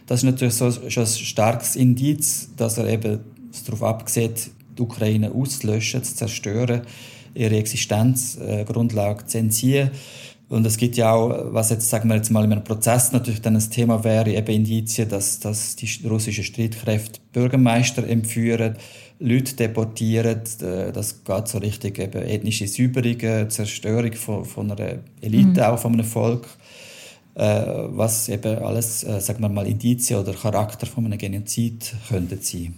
Das 0.07 0.21
ist 0.21 0.25
natürlich 0.25 0.55
so 0.55 0.73
schon 0.89 1.05
ein 1.05 1.09
starkes 1.09 1.77
Indiz, 1.77 2.49
dass 2.57 2.79
er 2.79 2.89
eben 2.89 3.21
darauf 3.65 3.83
abgesehen, 3.85 4.33
die 4.77 4.83
Ukraine 4.83 5.31
auszulöschen, 5.33 6.03
zu 6.03 6.17
zerstören, 6.17 6.83
ihre 7.33 7.57
Existenzgrundlage 7.57 9.27
zu 9.27 9.39
entziehen. 9.39 9.91
Und 10.51 10.67
es 10.67 10.79
gibt 10.79 10.97
ja 10.97 11.13
auch, 11.13 11.55
was 11.55 11.71
jetzt, 11.71 11.89
sagen 11.89 12.09
wir 12.09 12.17
jetzt 12.17 12.31
mal, 12.31 12.45
in 12.45 12.51
einem 12.51 12.65
Prozess 12.65 13.13
natürlich 13.13 13.41
dann 13.41 13.55
ein 13.55 13.71
Thema 13.71 14.03
wäre, 14.03 14.33
eben 14.33 14.49
Indizien, 14.49 15.09
dass, 15.09 15.39
dass 15.39 15.77
die 15.77 15.89
russischen 16.09 16.43
Streitkräfte 16.43 17.21
Bürgermeister 17.33 18.05
entführen, 18.05 18.77
Leute 19.21 19.55
deportieren, 19.55 20.41
äh, 20.61 20.91
das 20.91 21.23
geht 21.23 21.47
so 21.47 21.59
richtig 21.59 22.01
eben 22.01 22.23
ethnische 22.23 22.67
Säuberungen, 22.67 23.49
Zerstörung 23.49 24.13
von, 24.15 24.45
von 24.45 24.73
einer 24.73 24.99
Elite, 25.21 25.61
mhm. 25.61 25.61
auch 25.61 25.79
von 25.79 25.93
einem 25.93 26.05
Volk, 26.05 26.49
äh, 27.37 27.43
was 27.43 28.29
eben 28.29 28.59
alles, 28.59 29.05
äh, 29.05 29.21
sagen 29.21 29.43
wir 29.43 29.49
mal, 29.49 29.69
Indizien 29.69 30.19
oder 30.19 30.33
Charakter 30.33 30.87
von 30.87 31.07
einem 31.07 31.19
Genozid 31.19 31.95
könnten 32.09 32.41
sein. 32.43 32.75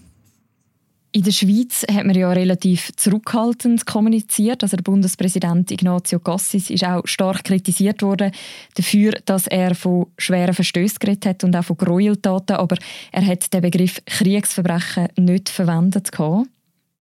In 1.14 1.24
der 1.24 1.32
Schweiz 1.32 1.84
hat 1.92 2.06
man 2.06 2.16
ja 2.16 2.32
relativ 2.32 2.90
zurückhaltend 2.96 3.84
kommuniziert. 3.84 4.62
Also 4.62 4.78
der 4.78 4.82
Bundespräsident 4.82 5.70
Ignazio 5.70 6.18
Cassis 6.18 6.70
ist 6.70 6.86
auch 6.86 7.06
stark 7.06 7.44
kritisiert 7.44 8.00
worden 8.00 8.32
dafür, 8.76 9.12
dass 9.26 9.46
er 9.46 9.74
von 9.74 10.06
schweren 10.16 10.54
Verstößen 10.54 10.96
geredet 10.98 11.26
hat 11.26 11.44
und 11.44 11.54
auch 11.54 11.64
von 11.64 11.76
Gräueltaten, 11.76 12.56
aber 12.56 12.76
er 13.12 13.26
hat 13.26 13.52
den 13.52 13.60
Begriff 13.60 14.00
Kriegsverbrechen 14.06 15.08
nicht 15.18 15.50
verwendet. 15.50 16.10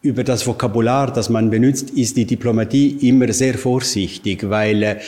Über 0.02 0.26
das 0.26 0.46
Vokabular, 0.46 1.14
das 1.14 1.30
man 1.30 1.50
benutzt, 1.50 1.92
ist 1.92 2.18
die 2.18 2.26
Diplomatie 2.26 3.10
immer 3.10 3.32
sehr 3.32 3.58
vorsichtig, 3.58 4.50
weil 4.50 5.00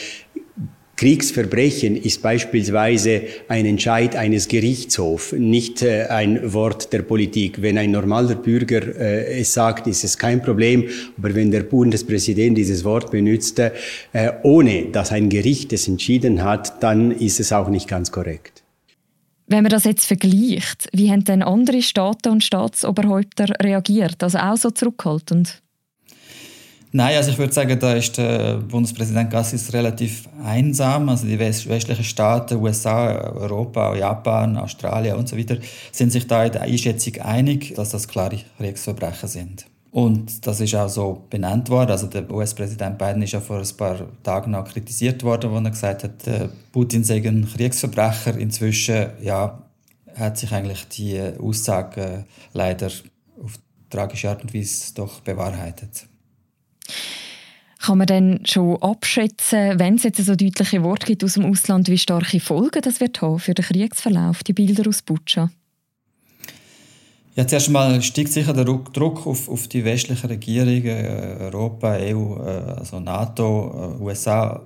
Kriegsverbrechen 0.98 1.96
ist 1.96 2.24
beispielsweise 2.24 3.22
ein 3.48 3.68
Entscheid 3.68 4.16
eines 4.16 4.48
Gerichtshofs, 4.48 5.32
nicht 5.32 5.84
äh, 5.84 6.08
ein 6.08 6.54
Wort 6.54 6.92
der 6.92 7.04
Politik. 7.04 7.62
Wenn 7.62 7.78
ein 7.78 7.92
normaler 7.92 8.34
Bürger 8.34 8.82
äh, 9.00 9.40
es 9.40 9.54
sagt, 9.54 9.86
ist 9.86 10.04
es 10.04 10.18
kein 10.18 10.42
Problem. 10.42 10.90
Aber 11.20 11.36
wenn 11.36 11.52
der 11.52 11.62
Bundespräsident 11.62 12.58
dieses 12.58 12.84
Wort 12.84 13.12
benutzt, 13.12 13.60
äh, 13.60 13.72
ohne 14.42 14.86
dass 14.86 15.12
ein 15.12 15.30
Gericht 15.30 15.72
es 15.72 15.88
entschieden 15.88 16.44
hat, 16.44 16.82
dann 16.82 17.12
ist 17.12 17.40
es 17.40 17.54
auch 17.54 17.70
nicht 17.70 17.88
ganz 17.88 18.12
korrekt. 18.12 18.64
Wenn 19.46 19.62
man 19.62 19.70
das 19.70 19.84
jetzt 19.84 20.06
vergleicht, 20.06 20.90
wie 20.94 21.12
haben 21.12 21.24
denn 21.24 21.44
andere 21.44 21.84
Staaten 21.84 22.30
und 22.30 22.44
Staatsoberhäupter 22.44 23.54
reagiert? 23.62 24.24
Also 24.24 24.40
auch 24.40 24.58
so 24.58 24.72
zurückhaltend? 24.72 25.62
Nein, 26.94 27.18
also 27.18 27.32
ich 27.32 27.38
würde 27.38 27.54
sagen, 27.54 27.78
da 27.80 27.94
ist 27.94 28.18
der 28.18 28.58
Bundespräsident 28.58 29.30
Gassis 29.30 29.74
relativ 29.74 30.28
einsam. 30.44 31.10
Also 31.10 31.28
die 31.28 31.38
westlichen 31.38 32.04
Staaten, 32.04 32.56
USA, 32.56 33.10
Europa, 33.32 33.96
Japan, 33.96 34.56
Australien 34.58 35.18
und 35.18 35.28
so 35.28 35.38
weiter, 35.38 35.58
sind 35.92 36.12
sich 36.12 36.28
da 36.28 36.46
in 36.46 36.54
der 36.54 36.62
Einschätzung 36.62 37.18
einig, 37.18 37.76
dass 37.76 37.90
das 37.90 38.08
klare 38.08 38.40
Kriegsverbrechen 38.58 39.28
sind. 39.28 39.66
Und 39.92 40.46
das 40.46 40.62
ist 40.62 40.76
auch 40.76 40.90
so 40.90 41.24
benannt 41.30 41.70
worden. 41.70 41.92
Also 41.92 42.08
der 42.08 42.30
US-Präsident 42.30 42.98
Biden 42.98 43.22
ist 43.22 43.34
ja 43.34 43.42
vor 43.42 43.58
ein 43.58 43.78
paar 43.78 44.08
Tagen 44.24 44.52
noch 44.52 44.66
kritisiert 44.66 45.24
worden, 45.24 45.52
wo 45.52 45.58
er 45.58 45.70
gesagt 45.70 46.04
hat, 46.04 46.50
Putin 46.72 47.04
sei 47.04 47.18
ein 47.26 47.48
Kriegsverbrecher. 47.52 48.38
Inzwischen 48.38 49.08
ja, 49.22 49.62
hat 50.16 50.38
sich 50.38 50.52
eigentlich 50.52 50.88
die 50.90 51.20
Aussage 51.42 52.26
leider 52.54 52.88
auf 53.44 53.54
tragische 53.90 54.30
Art 54.30 54.44
und 54.44 54.54
Weise 54.54 54.94
doch 54.94 55.20
bewahrheitet. 55.22 56.08
Kann 57.80 58.00
man 58.00 58.08
denn 58.08 58.40
schon 58.46 58.82
abschätzen, 58.82 59.80
wenn 59.80 59.96
es 59.96 60.04
jetzt 60.04 60.26
so 60.26 60.36
deutliche 60.36 60.84
Worte 60.84 61.06
gibt 61.06 61.24
aus 61.24 61.36
dem 61.36 61.46
Ausland, 61.46 61.88
wie 61.90 61.98
starke 61.98 62.40
Folgen 62.40 62.82
das 62.82 63.00
wird 63.00 63.22
haben 63.22 63.40
für 63.40 63.54
den 63.54 63.64
Kriegsverlauf, 63.64 64.44
die 64.44 64.54
Bilder 64.54 64.88
aus 64.90 65.02
Butscha? 65.04 65.50
Ja, 67.36 67.46
zuerst 67.46 67.68
einmal 67.68 68.02
steigt 68.02 68.34
sicher 68.34 68.52
der 68.52 68.66
Druck 68.66 69.28
auf, 69.28 69.48
auf 69.48 69.68
die 69.68 69.86
westlichen 69.86 70.26
Regierungen, 70.26 70.88
äh, 70.88 71.38
Europa, 71.40 71.92
EU, 71.92 72.36
äh, 72.44 72.80
also 72.80 73.00
NATO, 73.00 73.96
äh, 74.00 74.04
USA, 74.04 74.66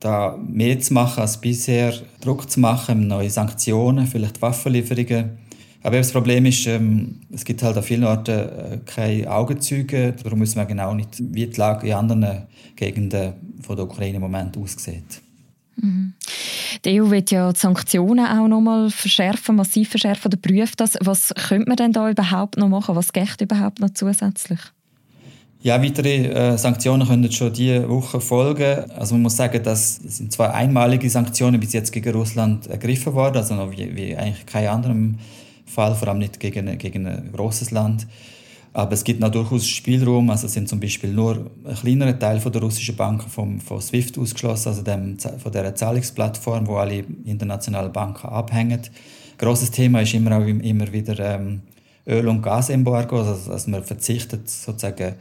da 0.00 0.36
mehr 0.36 0.80
zu 0.80 0.92
machen 0.92 1.20
als 1.20 1.40
bisher, 1.40 1.92
Druck 2.20 2.50
zu 2.50 2.58
machen, 2.58 3.06
neue 3.06 3.30
Sanktionen, 3.30 4.08
vielleicht 4.08 4.42
Waffenlieferungen 4.42 5.38
aber 5.82 5.96
das 5.96 6.12
Problem 6.12 6.44
ist, 6.46 6.66
ähm, 6.66 7.20
es 7.32 7.44
gibt 7.44 7.62
halt 7.62 7.76
an 7.76 7.82
vielen 7.82 8.04
Orten 8.04 8.38
äh, 8.38 8.78
keine 8.84 9.30
Augenzeuge. 9.30 10.14
Darum 10.22 10.40
wissen 10.40 10.56
wir 10.56 10.66
genau 10.66 10.94
nicht, 10.94 11.18
wie 11.18 11.46
die 11.46 11.56
Lage 11.56 11.86
in 11.86 11.94
anderen 11.94 12.46
Gegenden 12.76 13.32
von 13.62 13.76
der 13.76 13.86
Ukraine 13.86 14.16
im 14.16 14.22
Moment 14.22 14.56
aussieht. 14.58 15.22
Mhm. 15.76 16.12
Die 16.84 17.00
EU 17.00 17.10
wird 17.10 17.30
ja 17.30 17.52
die 17.52 17.58
Sanktionen 17.58 18.26
auch 18.26 18.48
noch 18.48 18.60
mal 18.60 18.90
verschärfen, 18.90 19.56
massiv 19.56 19.90
verschärfen 19.90 20.26
oder 20.26 20.36
prüft 20.36 20.80
das. 20.80 20.98
Was 21.00 21.32
könnte 21.48 21.68
man 21.68 21.76
denn 21.76 21.92
da 21.92 22.10
überhaupt 22.10 22.58
noch 22.58 22.68
machen? 22.68 22.94
Was 22.94 23.12
geht 23.12 23.40
überhaupt 23.40 23.80
noch 23.80 23.90
zusätzlich? 23.90 24.60
Ja, 25.62 25.82
weitere 25.82 26.26
äh, 26.26 26.56
Sanktionen 26.56 27.06
können 27.06 27.30
schon 27.30 27.52
diese 27.52 27.86
Woche 27.88 28.20
folgen. 28.20 28.90
Also 28.92 29.14
man 29.14 29.22
muss 29.22 29.36
sagen, 29.36 29.62
das 29.62 29.96
sind 29.96 30.32
zwar 30.32 30.54
einmalige 30.54 31.10
Sanktionen 31.10 31.60
bis 31.60 31.74
jetzt 31.74 31.92
gegen 31.92 32.14
Russland 32.14 32.66
ergriffen 32.66 33.12
worden, 33.12 33.36
also 33.36 33.54
noch 33.54 33.70
wie, 33.70 33.94
wie 33.94 34.16
eigentlich 34.16 34.46
kein 34.46 34.68
anderem 34.68 35.18
Fall, 35.70 35.94
vor 35.94 36.08
allem 36.08 36.18
nicht 36.18 36.40
gegen, 36.40 36.78
gegen 36.78 37.06
ein 37.06 37.32
großes 37.32 37.70
Land. 37.70 38.06
Aber 38.72 38.92
es 38.92 39.02
gibt 39.02 39.20
noch 39.20 39.30
durchaus 39.30 39.66
Spielraum. 39.66 40.30
Also 40.30 40.46
sind 40.46 40.68
zum 40.68 40.80
Beispiel 40.80 41.12
nur 41.12 41.50
ein 41.64 41.74
kleinerer 41.74 42.18
Teil 42.18 42.40
von 42.40 42.52
der 42.52 42.62
russischen 42.62 42.96
Banken 42.96 43.28
vom, 43.28 43.60
von 43.60 43.80
SWIFT 43.80 44.18
ausgeschlossen, 44.18 44.68
also 44.68 44.82
dem, 44.82 45.18
von 45.18 45.52
der 45.52 45.74
Zahlungsplattform, 45.74 46.66
wo 46.66 46.76
alle 46.76 47.04
internationalen 47.24 47.92
Banken 47.92 48.28
abhängen. 48.28 48.80
Großes 49.38 49.70
Thema 49.70 50.02
ist 50.02 50.14
immer 50.14 50.36
auch 50.36 50.46
immer 50.46 50.92
wieder 50.92 51.18
ähm, 51.18 51.62
Öl- 52.06 52.28
und 52.28 52.42
Gasembargo, 52.42 53.20
also 53.20 53.50
dass 53.50 53.66
man 53.66 53.82
verzichtet 53.82 54.48
sozusagen 54.48 55.14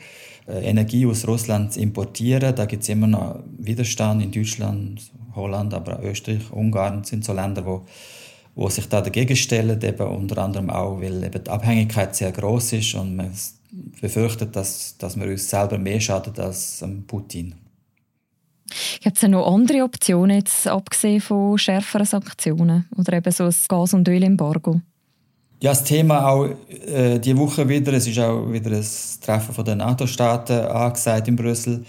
äh, 0.47 0.69
Energie 0.69 1.05
aus 1.05 1.27
Russland 1.27 1.73
zu 1.73 1.79
importieren. 1.79 2.55
Da 2.55 2.65
gibt 2.65 2.83
es 2.83 2.89
immer 2.89 3.07
noch 3.07 3.39
Widerstand 3.57 4.21
in 4.21 4.31
Deutschland, 4.31 5.01
Holland, 5.35 5.73
aber 5.73 5.99
auch 5.99 6.03
Österreich, 6.03 6.51
Ungarn 6.51 7.03
sind 7.03 7.23
so 7.23 7.33
Länder, 7.33 7.65
wo 7.65 7.85
wo 8.55 8.69
sich 8.69 8.87
da 8.89 9.01
dagegen 9.01 9.35
stellen, 9.35 9.81
eben 9.81 10.07
unter 10.07 10.39
anderem 10.39 10.69
auch, 10.69 10.99
weil 11.01 11.23
eben 11.23 11.43
die 11.43 11.49
Abhängigkeit 11.49 12.15
sehr 12.15 12.31
groß 12.31 12.73
ist 12.73 12.95
und 12.95 13.15
man 13.15 13.31
befürchtet, 14.01 14.55
dass, 14.55 14.97
dass 14.97 15.19
wir 15.19 15.27
uns 15.27 15.49
selber 15.49 15.77
mehr 15.77 15.99
schaden 15.99 16.37
als 16.39 16.83
Putin. 17.07 17.55
Gibt 19.01 19.17
es 19.17 19.23
noch 19.23 19.51
andere 19.51 19.83
Optionen, 19.83 20.37
jetzt 20.37 20.67
abgesehen 20.67 21.21
von 21.21 21.57
schärferen 21.57 22.05
Sanktionen 22.05 22.87
oder 22.97 23.13
eben 23.13 23.31
so 23.31 23.45
ein 23.45 23.55
Gas- 23.67 23.93
und 23.93 24.07
Ölembargo? 24.07 24.81
Ja, 25.61 25.71
das 25.71 25.83
Thema 25.83 26.27
auch 26.27 26.49
äh, 26.69 27.19
diese 27.19 27.37
Woche 27.37 27.67
wieder, 27.67 27.91
es 27.93 28.07
ist 28.07 28.19
auch 28.19 28.49
wieder 28.51 28.71
ein 28.71 28.85
Treffen 29.21 29.65
der 29.65 29.75
NATO-Staaten 29.75 30.53
angesagt 30.53 31.27
in 31.27 31.35
Brüssel 31.35 31.83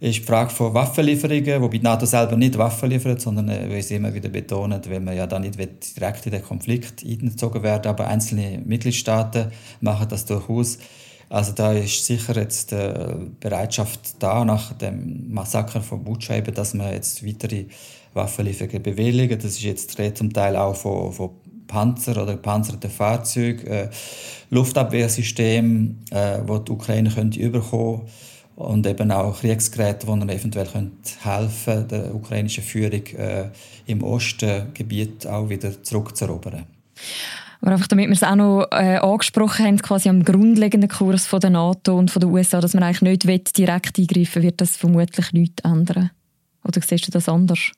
ist 0.00 0.18
die 0.18 0.24
Frage 0.24 0.50
von 0.50 0.74
Waffenlieferungen, 0.74 1.60
wobei 1.60 1.78
die 1.78 1.84
NATO 1.84 2.06
selber 2.06 2.36
nicht 2.36 2.56
Waffen 2.56 2.90
liefert, 2.90 3.20
sondern 3.20 3.48
äh, 3.48 3.68
wie 3.68 3.82
sie 3.82 3.96
immer 3.96 4.14
wieder 4.14 4.28
betont, 4.28 4.88
weil 4.88 5.00
man 5.00 5.16
ja 5.16 5.26
da 5.26 5.38
nicht 5.38 5.58
direkt 5.58 6.26
in 6.26 6.32
den 6.32 6.42
Konflikt 6.42 7.04
eingezogen 7.04 7.62
werden 7.62 7.88
aber 7.88 8.06
einzelne 8.06 8.62
Mitgliedstaaten 8.64 9.50
machen 9.80 10.06
das 10.08 10.24
durchaus. 10.24 10.78
Also 11.30 11.52
da 11.52 11.72
ist 11.72 12.06
sicher 12.06 12.36
jetzt 12.36 12.70
die 12.70 12.76
äh, 12.76 13.16
Bereitschaft 13.40 14.22
da, 14.22 14.44
nach 14.44 14.72
dem 14.74 15.32
Massaker 15.32 15.80
von 15.80 16.04
Butscha, 16.04 16.40
dass 16.40 16.74
man 16.74 16.92
jetzt 16.92 17.26
weitere 17.26 17.66
Waffenlieferungen 18.14 18.82
bewilligen. 18.82 19.38
Das 19.38 19.52
ist 19.52 19.62
jetzt 19.62 19.98
zum 20.16 20.32
Teil 20.32 20.56
auch 20.56 20.76
von, 20.76 21.12
von 21.12 21.30
Panzer 21.66 22.22
oder 22.22 22.32
gepanzerten 22.32 22.90
Fahrzeugen, 22.90 23.66
äh, 23.66 23.90
Luftabwehrsystemen, 24.50 26.04
äh, 26.10 26.38
wo 26.46 26.58
die 26.58 26.72
Ukraine 26.72 27.10
könnte 27.10 27.40
überkommen 27.40 28.02
und 28.58 28.84
eben 28.88 29.12
auch 29.12 29.38
Kriegsgeräte, 29.38 30.06
die 30.06 30.12
ihnen 30.12 30.28
eventuell 30.28 30.66
helfen 31.22 31.88
der 31.88 32.12
ukrainischen 32.12 32.64
Führung 32.64 33.06
äh, 33.16 33.50
im 33.86 34.02
Ostengebiet 34.02 35.28
auch 35.28 35.48
wieder 35.48 35.80
zurückzuerobern. 35.80 36.64
Aber 37.60 37.72
einfach 37.72 37.86
damit 37.86 38.08
wir 38.08 38.14
es 38.14 38.22
auch 38.24 38.34
noch 38.34 38.66
äh, 38.72 38.96
angesprochen 38.96 39.64
haben, 39.64 39.78
quasi 39.78 40.08
am 40.08 40.24
grundlegenden 40.24 40.90
Kurs 40.90 41.26
von 41.26 41.38
der 41.38 41.50
NATO 41.50 41.96
und 41.96 42.10
von 42.10 42.20
den 42.20 42.30
USA, 42.30 42.60
dass 42.60 42.74
man 42.74 42.82
eigentlich 42.82 43.24
nicht 43.24 43.56
direkt 43.56 43.96
eingreifen 43.96 44.42
wird 44.42 44.60
das 44.60 44.76
vermutlich 44.76 45.32
nichts 45.32 45.62
ändern. 45.64 46.10
Oder 46.64 46.80
siehst 46.80 47.06
du 47.06 47.12
das 47.12 47.28
anders? 47.28 47.70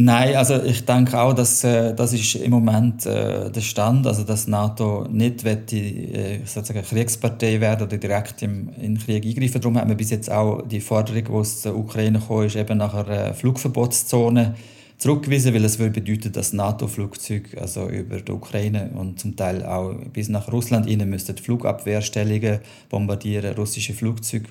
Nein, 0.00 0.36
also 0.36 0.62
ich 0.62 0.84
denke 0.84 1.20
auch, 1.20 1.32
dass 1.32 1.64
äh, 1.64 1.92
das 1.92 2.12
ist 2.12 2.36
im 2.36 2.52
Moment 2.52 3.04
äh, 3.04 3.50
der 3.50 3.60
Stand, 3.60 4.06
also 4.06 4.22
dass 4.22 4.46
NATO 4.46 5.08
nicht 5.10 5.44
die 5.72 6.14
äh, 6.14 6.38
sozusagen 6.44 6.86
Kriegspartei 6.86 7.60
werden 7.60 7.88
oder 7.88 7.98
direkt 7.98 8.40
im, 8.42 8.68
in 8.76 8.94
den 8.94 8.98
Krieg 8.98 9.26
eingreifen. 9.26 9.60
Darum 9.60 9.76
hat 9.76 9.88
man 9.88 9.96
bis 9.96 10.10
jetzt 10.10 10.30
auch 10.30 10.62
die 10.62 10.80
Forderung, 10.80 11.24
die 11.24 11.32
aus 11.32 11.62
der 11.62 11.76
Ukraine 11.76 12.20
kam, 12.20 12.44
ist 12.44 12.54
eben 12.54 12.78
nach 12.78 12.94
einer 12.94 13.34
Flugverbotszone 13.34 14.54
zurückgewiesen, 14.98 15.52
weil 15.52 15.64
es 15.64 15.80
würde 15.80 16.00
bedeuten, 16.00 16.30
dass 16.30 16.52
NATO-Flugzeuge 16.52 17.60
also 17.60 17.88
über 17.88 18.20
die 18.20 18.30
Ukraine 18.30 18.90
und 18.94 19.18
zum 19.18 19.34
Teil 19.34 19.64
auch 19.64 19.96
bis 20.12 20.28
nach 20.28 20.46
Russland 20.52 20.86
rein 20.86 21.10
müssten 21.10 21.36
Flugabwehrstellungen 21.36 22.60
bombardieren, 22.88 23.56
russische 23.56 23.94
Flugzeuge 23.94 24.46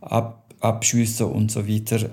ab, 0.00 0.52
abschiessen 0.58 1.26
und 1.26 1.52
so 1.52 1.68
weiter. 1.68 2.10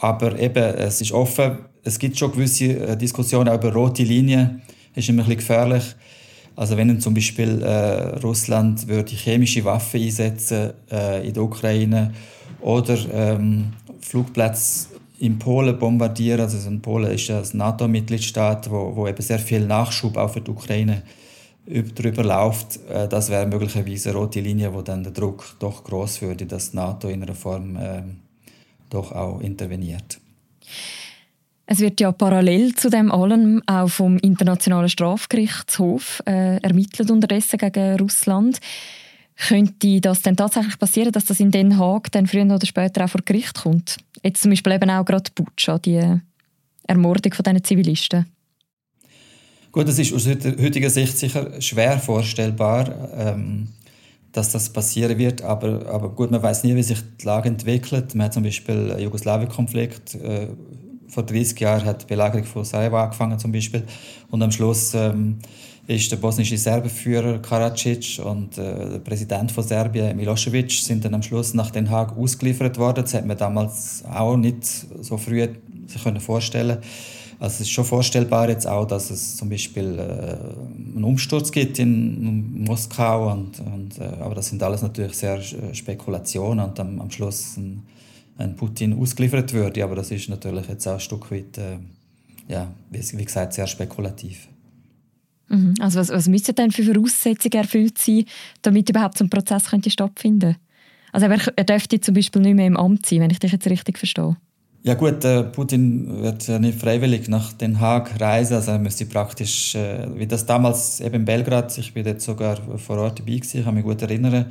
Aber 0.00 0.38
eben, 0.38 0.62
es 0.62 1.00
ist 1.00 1.10
offen, 1.10 1.58
es 1.82 1.98
gibt 1.98 2.18
schon 2.18 2.32
gewisse 2.32 2.66
äh, 2.66 2.96
Diskussionen 2.96 3.54
über 3.54 3.72
rote 3.72 4.02
Linien. 4.02 4.62
Das 4.94 5.04
ist 5.04 5.10
immer 5.10 5.22
ein 5.22 5.28
bisschen 5.28 5.38
gefährlich. 5.38 5.84
Also 6.56 6.76
wenn 6.76 7.00
zum 7.00 7.14
Beispiel 7.14 7.62
äh, 7.62 8.18
Russland 8.18 8.86
würde 8.88 9.12
chemische 9.12 9.64
Waffen 9.64 10.02
einsetzen 10.02 10.72
äh, 10.90 11.26
in 11.26 11.32
der 11.32 11.42
Ukraine 11.42 12.12
oder 12.60 12.98
ähm, 13.12 13.72
Flugplätze 14.00 14.88
in 15.20 15.38
Polen 15.38 15.78
bombardieren, 15.78 16.40
also 16.40 16.68
in 16.68 16.80
Polen 16.82 17.12
ist 17.12 17.30
ein 17.30 17.44
NATO-Mitgliedstaat, 17.52 18.70
wo, 18.70 18.94
wo 18.96 19.06
eben 19.06 19.22
sehr 19.22 19.38
viel 19.38 19.66
Nachschub 19.66 20.16
auch 20.16 20.32
für 20.32 20.40
die 20.40 20.50
Ukraine 20.50 21.02
darüber 21.66 22.24
läuft, 22.24 22.80
äh, 22.88 23.08
das 23.08 23.30
wäre 23.30 23.46
möglicherweise 23.46 24.10
eine 24.10 24.18
rote 24.18 24.40
Linie, 24.40 24.74
wo 24.74 24.82
dann 24.82 25.02
der 25.02 25.12
Druck 25.12 25.56
doch 25.60 25.84
groß 25.84 26.22
würde, 26.22 26.46
dass 26.46 26.74
NATO 26.74 27.08
in 27.08 27.22
einer 27.22 27.34
Form 27.34 27.76
äh, 27.76 28.02
doch 28.88 29.12
auch 29.12 29.40
interveniert. 29.40 30.20
Es 31.72 31.78
wird 31.78 32.00
ja 32.00 32.10
parallel 32.10 32.74
zu 32.74 32.90
dem 32.90 33.12
allem 33.12 33.62
auch 33.64 33.86
vom 33.86 34.18
Internationalen 34.18 34.88
Strafgerichtshof 34.88 36.20
äh, 36.26 36.56
ermittelt 36.56 37.12
unterdessen 37.12 37.60
gegen 37.60 37.96
Russland. 38.00 38.58
Könnte 39.36 40.00
das 40.00 40.22
denn 40.22 40.36
tatsächlich 40.36 40.80
passieren, 40.80 41.12
dass 41.12 41.26
das 41.26 41.38
in 41.38 41.52
Den 41.52 41.78
Haag 41.78 42.10
dann 42.10 42.26
früher 42.26 42.44
oder 42.44 42.66
später 42.66 43.04
auch 43.04 43.10
vor 43.10 43.20
Gericht 43.24 43.54
kommt? 43.62 43.98
Jetzt 44.24 44.42
zum 44.42 44.50
Beispiel 44.50 44.72
eben 44.72 44.90
auch 44.90 45.04
gerade 45.04 45.30
Butscha, 45.32 45.78
die 45.78 46.02
Ermordung 46.88 47.34
von 47.34 47.44
diesen 47.44 47.62
Zivilisten. 47.62 48.26
Gut, 49.70 49.86
das 49.86 50.00
ist 50.00 50.12
aus 50.12 50.26
heutiger 50.26 50.90
Sicht 50.90 51.16
sicher 51.16 51.62
schwer 51.62 52.00
vorstellbar, 52.00 53.12
ähm, 53.14 53.68
dass 54.32 54.50
das 54.50 54.72
passieren 54.72 55.16
wird. 55.18 55.42
Aber, 55.42 55.86
aber 55.86 56.08
gut, 56.08 56.32
man 56.32 56.42
weiß 56.42 56.64
nie, 56.64 56.74
wie 56.74 56.82
sich 56.82 56.98
die 57.20 57.26
Lage 57.26 57.48
entwickelt. 57.48 58.16
Man 58.16 58.24
hat 58.24 58.34
zum 58.34 58.42
Beispiel 58.42 58.88
den 58.88 58.98
Jugoslawien-Konflikt 58.98 60.16
äh, 60.16 60.48
vor 61.10 61.24
30 61.24 61.58
Jahren 61.60 61.84
hat 61.84 62.02
die 62.02 62.06
Belagerung 62.06 62.44
von 62.44 62.64
Sarajevo 62.64 62.96
angefangen 62.96 63.38
zum 63.38 63.52
Beispiel 63.52 63.84
und 64.30 64.42
am 64.42 64.52
Schluss 64.52 64.94
ähm, 64.94 65.38
ist 65.86 66.12
der 66.12 66.18
bosnische 66.18 66.56
Serbenführer 66.56 67.38
Karadzic 67.40 68.20
und 68.24 68.56
äh, 68.58 68.90
der 68.90 68.98
Präsident 69.00 69.50
von 69.50 69.64
Serbien 69.64 70.16
Milosevic 70.16 70.70
sind 70.70 71.04
dann 71.04 71.14
am 71.14 71.22
Schluss 71.22 71.52
nach 71.54 71.70
Den 71.70 71.90
Haag 71.90 72.16
ausgeliefert 72.16 72.78
worden. 72.78 73.02
Das 73.02 73.14
hat 73.14 73.26
man 73.26 73.36
damals 73.36 74.04
auch 74.04 74.36
nicht 74.36 74.64
so 74.64 75.16
früh 75.16 75.48
sich 75.88 76.02
können 76.02 76.20
vorstellen. 76.20 76.78
Also 77.40 77.54
es 77.54 77.60
ist 77.62 77.70
schon 77.70 77.86
vorstellbar 77.86 78.50
jetzt 78.50 78.66
auch, 78.66 78.86
dass 78.86 79.10
es 79.10 79.36
zum 79.36 79.48
Beispiel 79.48 79.98
äh, 79.98 80.94
einen 80.94 81.04
Umsturz 81.04 81.50
gibt 81.50 81.78
in 81.78 82.64
Moskau 82.64 83.32
und, 83.32 83.58
und 83.60 83.98
äh, 83.98 84.04
aber 84.20 84.34
das 84.34 84.48
sind 84.48 84.62
alles 84.62 84.82
natürlich 84.82 85.16
sehr 85.16 85.38
äh, 85.38 85.74
Spekulationen 85.74 86.66
und 86.66 86.78
am, 86.78 87.00
am 87.00 87.10
Schluss 87.10 87.56
ein, 87.56 87.82
ein, 88.40 88.56
Putin 88.56 88.98
ausgeliefert 88.98 89.52
würde. 89.52 89.84
Aber 89.84 89.96
das 89.96 90.10
ist 90.10 90.28
natürlich 90.28 90.68
jetzt 90.68 90.86
auch 90.86 90.94
ein 90.94 91.00
Stück 91.00 91.30
weit, 91.30 91.58
äh, 91.58 91.78
ja, 92.48 92.72
wie, 92.90 93.18
wie 93.18 93.24
gesagt, 93.24 93.54
sehr 93.54 93.66
spekulativ. 93.66 94.48
Mhm. 95.48 95.74
Also 95.80 95.98
was, 96.00 96.10
was 96.10 96.28
müssen 96.28 96.54
denn 96.54 96.70
für 96.70 96.84
Voraussetzungen 96.84 97.54
erfüllt 97.54 97.98
sein, 97.98 98.24
damit 98.62 98.88
überhaupt 98.88 99.18
so 99.18 99.24
ein 99.24 99.30
Prozess 99.30 99.70
könnte 99.70 99.90
stattfinden 99.90 100.56
Also 101.12 101.26
er, 101.26 101.64
dürfte 101.64 102.00
zum 102.00 102.14
Beispiel 102.14 102.42
nicht 102.42 102.54
mehr 102.54 102.66
im 102.66 102.76
Amt 102.76 103.06
sein, 103.06 103.20
wenn 103.20 103.30
ich 103.30 103.40
dich 103.40 103.52
jetzt 103.52 103.68
richtig 103.68 103.98
verstehe. 103.98 104.36
Ja 104.82 104.94
gut, 104.94 105.22
äh, 105.26 105.42
Putin 105.42 106.22
wird 106.22 106.48
ja 106.48 106.58
nicht 106.58 106.80
freiwillig 106.80 107.28
nach 107.28 107.52
Den 107.52 107.80
Haag 107.80 108.18
reisen, 108.18 108.54
also 108.54 108.70
er 108.70 108.78
müsste 108.78 109.04
praktisch, 109.04 109.74
äh, 109.74 110.08
wie 110.16 110.26
das 110.26 110.46
damals 110.46 111.00
eben 111.00 111.16
in 111.16 111.24
Belgrad, 111.26 111.76
ich 111.76 111.92
bin 111.92 112.02
dort 112.02 112.22
sogar 112.22 112.56
vor 112.78 112.96
Ort 112.96 113.18
dabei 113.18 113.32
gewesen, 113.32 113.58
ich 113.58 113.64
kann 113.64 113.74
mich 113.74 113.84
gut 113.84 114.00
erinnern, 114.00 114.46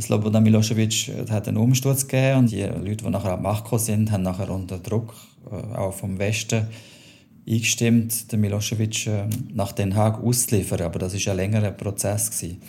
Slobodan 0.00 0.42
Milosevic 0.42 1.08
äh, 1.08 1.30
hat 1.30 1.48
einen 1.48 1.56
Umsturz 1.56 2.06
gegeben 2.06 2.40
und 2.40 2.50
die 2.52 2.62
Leute, 2.62 3.04
die 3.04 3.10
nachher 3.10 3.32
an 3.32 3.40
die 3.40 3.42
Macht 3.42 3.64
gekommen 3.64 3.82
sind, 3.82 4.12
haben 4.12 4.22
nachher 4.22 4.50
unter 4.50 4.78
Druck, 4.78 5.14
auch 5.74 5.94
vom 5.94 6.18
Westen, 6.18 6.66
eingestimmt, 7.48 8.30
den 8.30 8.40
Milosevic 8.40 9.06
äh, 9.06 9.24
nach 9.54 9.72
Den 9.72 9.94
Haag 9.94 10.22
auszuliefern. 10.22 10.82
Aber 10.82 10.98
das 10.98 11.14
war 11.14 11.32
ein 11.32 11.36
längerer 11.36 11.70
Prozess. 11.70 12.30
Gewesen. 12.30 12.60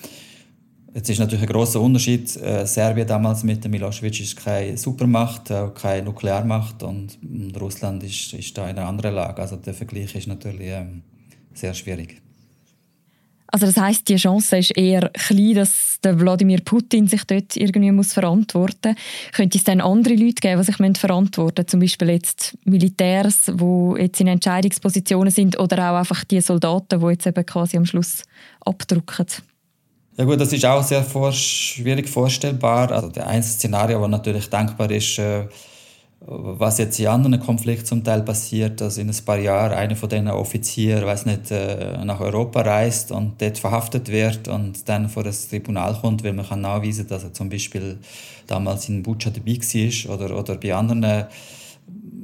Jetzt 0.93 1.09
ist 1.09 1.19
natürlich 1.19 1.43
ein 1.43 1.51
großer 1.51 1.79
Unterschied. 1.79 2.35
Äh, 2.37 2.65
Serbien 2.65 3.07
damals 3.07 3.43
mit 3.43 3.63
dem 3.63 3.71
Milosevic 3.71 4.19
ist 4.21 4.37
keine 4.37 4.77
Supermacht, 4.77 5.51
auch 5.51 5.73
keine 5.73 6.03
Nuklearmacht 6.03 6.81
und, 6.83 7.19
Russland 7.59 8.03
ist, 8.03 8.33
ist 8.33 8.57
da 8.57 8.69
in 8.69 8.77
einer 8.77 8.87
anderen 8.87 9.15
Lage. 9.15 9.41
Also 9.41 9.57
der 9.57 9.73
Vergleich 9.73 10.15
ist 10.15 10.27
natürlich 10.27 10.69
ähm, 10.69 11.03
sehr 11.53 11.73
schwierig. 11.73 12.21
Also 13.51 13.65
das 13.65 13.77
heißt, 13.77 14.07
die 14.07 14.15
Chance 14.15 14.57
ist 14.57 14.77
eher 14.77 15.09
klein, 15.09 15.55
dass 15.55 15.99
der 16.03 16.19
Wladimir 16.19 16.61
Putin 16.63 17.07
sich 17.07 17.23
dort 17.25 17.55
irgendwie 17.55 17.91
muss 17.91 18.13
verantworten 18.13 18.93
muss. 18.93 19.33
Könnte 19.33 19.57
es 19.57 19.63
dann 19.63 19.81
andere 19.81 20.13
Leute 20.15 20.41
geben, 20.41 20.59
die 20.59 20.65
sich 20.65 20.97
verantworten 20.97 21.61
müssen? 21.61 21.67
Zum 21.67 21.79
Beispiel 21.79 22.09
jetzt 22.09 22.57
Militärs, 22.65 23.45
die 23.45 24.01
jetzt 24.01 24.21
in 24.21 24.27
Entscheidungspositionen 24.27 25.31
sind 25.31 25.59
oder 25.59 25.91
auch 25.91 25.97
einfach 25.97 26.23
die 26.23 26.41
Soldaten, 26.41 26.99
die 26.99 27.07
jetzt 27.07 27.25
eben 27.25 27.45
quasi 27.45 27.77
am 27.77 27.85
Schluss 27.85 28.23
abdrucken? 28.65 29.25
Ja 30.17 30.25
gut, 30.25 30.39
das 30.39 30.51
ist 30.51 30.65
auch 30.65 30.83
sehr 30.83 31.03
vor 31.03 31.31
schwierig 31.31 32.09
vorstellbar. 32.09 32.91
Also 32.91 33.07
der 33.09 33.27
einzige 33.27 33.55
Szenario, 33.55 34.01
das 34.01 34.09
natürlich 34.09 34.49
denkbar 34.49 34.91
ist, 34.91 35.17
äh, 35.17 35.45
was 36.21 36.77
jetzt 36.77 36.99
in 36.99 37.07
anderen 37.07 37.39
Konflikten 37.39 37.85
zum 37.85 38.03
Teil 38.03 38.23
passiert, 38.23 38.81
dass 38.81 38.97
in 38.97 39.09
ein 39.09 39.25
paar 39.25 39.39
Jahren 39.39 39.71
einer 39.71 39.95
von 39.95 40.09
diesen 40.09 40.27
Offizieren, 40.27 41.05
weiß 41.05 41.25
nicht, 41.25 41.49
äh, 41.49 42.03
nach 42.03 42.19
Europa 42.19 42.61
reist 42.61 43.11
und 43.11 43.41
dort 43.41 43.57
verhaftet 43.57 44.09
wird 44.09 44.49
und 44.49 44.87
dann 44.89 45.07
vor 45.07 45.23
das 45.23 45.47
Tribunal 45.47 45.97
kommt, 45.99 46.23
weil 46.23 46.33
man 46.33 46.47
kann 46.47 46.61
nachweisen, 46.61 47.07
dass 47.07 47.23
er 47.23 47.33
zum 47.33 47.49
Beispiel 47.49 47.97
damals 48.47 48.89
in 48.89 49.01
Butscha 49.01 49.29
dabei 49.29 49.57
war 49.57 50.15
oder, 50.15 50.37
oder 50.37 50.55
bei 50.55 50.75
anderen 50.75 51.25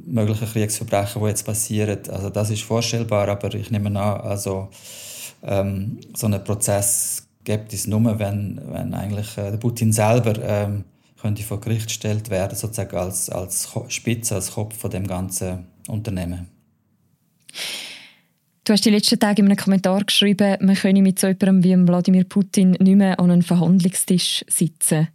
möglichen 0.06 0.46
Kriegsverbrechen, 0.46 1.22
die 1.22 1.28
jetzt 1.28 1.46
passieren. 1.46 1.98
Also 2.10 2.28
das 2.28 2.50
ist 2.50 2.62
vorstellbar, 2.62 3.28
aber 3.28 3.54
ich 3.54 3.70
nehme 3.70 3.88
an, 3.88 4.20
also 4.20 4.68
ähm, 5.42 5.98
so 6.14 6.26
einen 6.26 6.44
Prozess 6.44 7.26
gibt 7.44 7.72
es 7.72 7.86
nur, 7.86 8.18
wenn, 8.18 8.60
wenn 8.70 8.92
eigentlich 8.92 9.38
äh, 9.38 9.56
Putin 9.56 9.92
selber 9.92 10.34
ähm, 10.42 10.84
könnte 11.26 11.42
vor 11.42 11.60
Gericht 11.60 11.88
gestellt 11.88 12.30
werden, 12.30 12.56
sozusagen 12.56 12.96
als, 12.96 13.28
als 13.30 13.68
Spitze, 13.88 14.36
als 14.36 14.52
Kopf 14.52 14.76
von 14.78 14.92
dem 14.92 15.08
ganzen 15.08 15.66
Unternehmen. 15.88 16.46
Du 18.62 18.72
hast 18.72 18.84
die 18.84 18.90
letzten 18.90 19.18
Tage 19.18 19.42
in 19.42 19.46
einem 19.46 19.56
Kommentar 19.56 20.04
geschrieben, 20.04 20.56
man 20.60 20.76
könne 20.76 21.02
mit 21.02 21.18
so 21.18 21.26
jemandem 21.26 21.64
wie 21.64 21.88
Wladimir 21.88 22.24
Putin 22.24 22.72
nicht 22.72 22.96
mehr 22.96 23.18
an 23.18 23.30
einem 23.32 23.42
Verhandlungstisch 23.42 24.44
sitzen. 24.48 25.08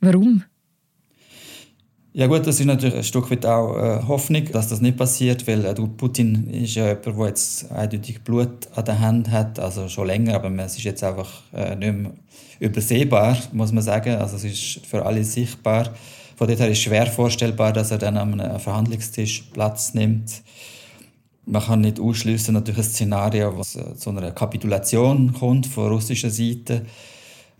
Warum? 0.00 0.44
Ja 2.18 2.26
gut, 2.26 2.48
das 2.48 2.58
ist 2.58 2.66
natürlich 2.66 2.96
ein 2.96 3.04
Stück 3.04 3.30
weit 3.30 3.46
auch 3.46 3.76
äh, 3.76 4.02
Hoffnung, 4.08 4.44
dass 4.50 4.66
das 4.66 4.80
nicht 4.80 4.96
passiert, 4.96 5.46
weil 5.46 5.64
äh, 5.64 5.72
Putin 5.72 6.50
ist 6.50 6.74
ja 6.74 6.88
jemand, 6.88 7.06
der 7.06 7.26
jetzt 7.28 7.70
eindeutig 7.70 8.24
Blut 8.24 8.66
an 8.74 8.84
der 8.86 8.98
Hand 8.98 9.30
hat, 9.30 9.60
also 9.60 9.88
schon 9.88 10.08
länger, 10.08 10.34
aber 10.34 10.50
es 10.64 10.76
ist 10.76 10.82
jetzt 10.82 11.04
einfach 11.04 11.30
äh, 11.52 11.76
nicht 11.76 11.94
mehr 11.94 12.10
übersehbar, 12.58 13.38
muss 13.52 13.70
man 13.70 13.84
sagen. 13.84 14.16
Also 14.16 14.34
es 14.34 14.42
ist 14.42 14.84
für 14.84 15.06
alle 15.06 15.22
sichtbar. 15.22 15.94
Von 16.34 16.48
daher 16.48 16.68
ist 16.68 16.78
es 16.78 16.82
schwer 16.82 17.06
vorstellbar, 17.06 17.72
dass 17.72 17.92
er 17.92 17.98
dann 17.98 18.16
an 18.16 18.40
einem 18.40 18.58
Verhandlungstisch 18.58 19.44
Platz 19.52 19.94
nimmt. 19.94 20.42
Man 21.46 21.62
kann 21.62 21.82
nicht 21.82 22.00
ausschließen 22.00 22.52
natürlich 22.52 22.78
ein 22.78 22.90
Szenario, 22.90 23.56
wo 23.56 23.60
es 23.60 23.76
äh, 23.76 23.94
zu 23.94 24.10
einer 24.10 24.32
Kapitulation 24.32 25.34
kommt 25.34 25.68
von 25.68 25.92
russischer 25.92 26.30
Seite. 26.30 26.84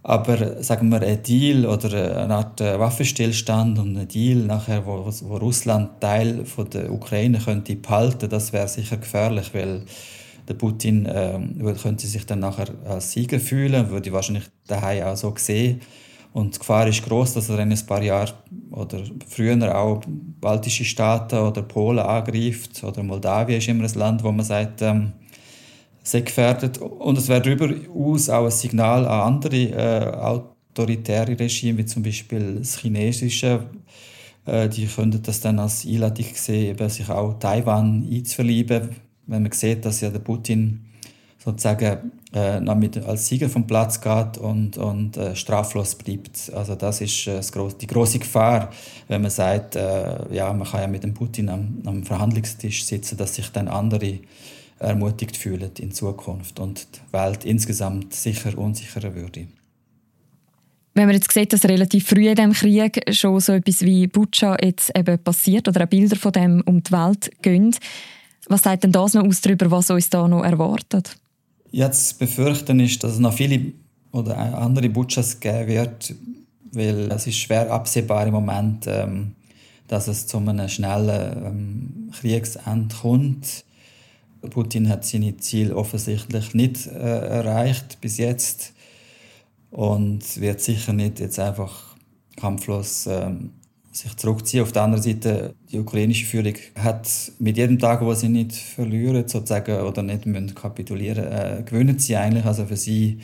Aber 0.02 0.62
sagen 0.62 0.90
wir, 0.90 1.02
ein 1.02 1.22
Deal 1.22 1.66
oder 1.66 2.22
eine 2.22 2.34
Art 2.34 2.60
äh, 2.60 2.78
Waffenstillstand 2.78 3.78
und 3.78 3.96
ein 3.96 4.08
Deal, 4.08 4.38
nachher, 4.38 4.86
wo, 4.86 5.04
wo 5.22 5.36
Russland 5.36 6.00
Teil 6.00 6.44
von 6.44 6.70
der 6.70 6.92
Ukraine 6.92 7.38
könnte 7.38 7.76
behalten, 7.76 8.28
das 8.28 8.52
wäre 8.52 8.68
sicher 8.68 8.96
gefährlich, 8.96 9.52
weil 9.52 9.82
der 10.48 10.54
Putin 10.54 11.04
äh, 11.06 11.38
könnte 11.82 12.06
sich 12.06 12.24
dann 12.24 12.40
nachher 12.40 12.68
als 12.86 13.12
Sieger 13.12 13.38
fühlen, 13.40 13.90
würde 13.90 14.12
wahrscheinlich 14.12 14.44
daheim 14.66 15.04
auch 15.04 15.16
so 15.16 15.34
sehen. 15.36 15.80
Und 16.32 16.54
die 16.54 16.58
Gefahr 16.58 16.86
ist 16.86 17.04
groß, 17.04 17.34
dass 17.34 17.48
er 17.48 17.58
in 17.58 17.72
ein 17.72 17.86
paar 17.86 18.02
Jahren 18.02 18.34
oder 18.70 19.02
früher 19.26 19.76
auch 19.76 20.02
baltische 20.40 20.84
Staaten 20.84 21.38
oder 21.38 21.62
Polen 21.62 21.98
angreift 21.98 22.82
oder 22.84 23.02
Moldawien 23.02 23.58
ist 23.58 23.68
immer 23.68 23.84
ein 23.84 23.94
Land, 23.94 24.22
wo 24.22 24.30
man 24.30 24.44
sagt, 24.44 24.82
ähm, 24.82 25.12
sehr 26.08 26.22
gefährdet. 26.22 26.78
Und 26.78 27.18
es 27.18 27.28
wäre 27.28 27.42
darüber 27.42 27.68
aus 27.94 28.28
auch 28.28 28.44
ein 28.44 28.50
Signal 28.50 29.06
an 29.06 29.34
andere 29.34 29.56
äh, 29.56 30.16
autoritäre 30.16 31.38
Regime, 31.38 31.78
wie 31.78 31.84
zum 31.84 32.02
Beispiel 32.02 32.56
das 32.58 32.78
chinesische. 32.78 33.66
Äh, 34.46 34.68
die 34.68 34.86
könnten 34.86 35.22
das 35.22 35.40
dann 35.40 35.58
als 35.58 35.86
Einladung 35.86 36.26
sehen, 36.34 36.70
eben 36.70 36.88
sich 36.88 37.08
auch 37.08 37.38
Taiwan 37.38 38.06
einzuverlieben, 38.10 38.90
wenn 39.26 39.42
man 39.42 39.52
sieht, 39.52 39.84
dass 39.84 40.00
ja 40.00 40.10
der 40.10 40.20
Putin 40.20 40.84
sozusagen 41.38 42.12
äh, 42.34 42.60
mit, 42.74 42.96
als 42.98 43.26
Sieger 43.26 43.48
vom 43.48 43.66
Platz 43.66 44.00
geht 44.00 44.38
und, 44.38 44.76
und 44.76 45.16
äh, 45.16 45.36
straflos 45.36 45.94
bleibt. 45.94 46.50
Also 46.54 46.74
das 46.74 47.00
ist 47.00 47.26
äh, 47.26 47.36
das 47.36 47.52
gross, 47.52 47.76
die 47.76 47.86
große 47.86 48.18
Gefahr, 48.18 48.70
wenn 49.08 49.22
man 49.22 49.30
sagt, 49.30 49.76
äh, 49.76 50.34
ja, 50.34 50.52
man 50.52 50.66
kann 50.66 50.80
ja 50.80 50.86
mit 50.86 51.04
dem 51.04 51.14
Putin 51.14 51.48
am, 51.48 51.82
am 51.84 52.02
Verhandlungstisch 52.02 52.84
sitzen, 52.84 53.16
dass 53.16 53.34
sich 53.34 53.50
dann 53.50 53.68
andere 53.68 54.18
ermutigt 54.78 55.36
fühlen 55.36 55.70
in 55.78 55.92
Zukunft 55.92 56.60
und 56.60 56.86
die 56.94 57.12
Welt 57.12 57.44
insgesamt 57.44 58.14
sicher 58.14 58.56
unsicherer 58.56 59.14
würde. 59.14 59.48
Wenn 60.94 61.06
man 61.06 61.14
jetzt 61.14 61.30
sieht, 61.30 61.52
dass 61.52 61.64
relativ 61.64 62.08
früh 62.08 62.28
in 62.28 62.34
diesem 62.34 62.52
Krieg 62.52 63.00
schon 63.14 63.38
so 63.38 63.52
etwas 63.52 63.82
wie 63.82 64.06
Butscha 64.08 64.56
jetzt 64.60 64.90
eben 64.96 65.18
passiert 65.18 65.68
oder 65.68 65.84
auch 65.84 65.88
Bilder 65.88 66.16
von 66.16 66.32
dem 66.32 66.60
um 66.66 66.82
die 66.82 66.90
Welt 66.90 67.30
gehen, 67.40 67.76
was 68.48 68.62
sagt 68.62 68.84
denn 68.84 68.92
das 68.92 69.14
noch 69.14 69.24
aus 69.24 69.40
darüber, 69.40 69.70
was 69.70 69.90
uns 69.90 70.10
da 70.10 70.26
noch 70.26 70.42
erwartet? 70.42 71.16
Jetzt 71.70 72.18
befürchten 72.18 72.80
ist, 72.80 73.04
dass 73.04 73.12
es 73.12 73.18
noch 73.18 73.34
viele 73.34 73.72
oder 74.10 74.36
andere 74.58 74.88
Butchas 74.88 75.38
geben 75.38 75.68
wird, 75.68 76.14
weil 76.72 77.12
es 77.12 77.26
ist 77.26 77.38
schwer 77.38 77.70
absehbar 77.70 78.26
im 78.26 78.32
Moment, 78.34 78.86
ähm, 78.86 79.34
dass 79.86 80.08
es 80.08 80.26
zu 80.26 80.38
einem 80.38 80.68
schnellen 80.68 81.44
ähm, 81.44 82.10
Kriegsende 82.12 82.94
kommt. 82.94 83.64
Putin 84.50 84.88
hat 84.88 85.04
seine 85.04 85.36
Ziele 85.36 85.76
offensichtlich 85.76 86.54
nicht 86.54 86.86
äh, 86.86 86.90
erreicht 86.98 88.00
bis 88.00 88.18
jetzt 88.18 88.72
und 89.70 90.40
wird 90.40 90.60
sicher 90.60 90.92
nicht 90.92 91.20
jetzt 91.20 91.38
einfach 91.38 91.96
kampflos 92.36 93.06
ähm, 93.06 93.50
sich 93.92 94.16
zurückziehen. 94.16 94.62
Auf 94.62 94.72
der 94.72 94.82
anderen 94.82 95.02
Seite, 95.02 95.54
die 95.70 95.78
ukrainische 95.78 96.26
Führung 96.26 96.54
hat 96.76 97.08
mit 97.38 97.56
jedem 97.56 97.78
Tag, 97.78 98.00
wo 98.00 98.14
sie 98.14 98.28
nicht 98.28 98.54
verlieren 98.54 99.26
sozusagen, 99.26 99.80
oder 99.80 100.02
nicht 100.02 100.26
müssen 100.26 100.54
kapitulieren 100.54 101.24
äh, 101.24 101.62
gewinnen 101.64 101.98
sie 101.98 102.16
eigentlich. 102.16 102.44
Also 102.44 102.66
für 102.66 102.76
sie 102.76 103.18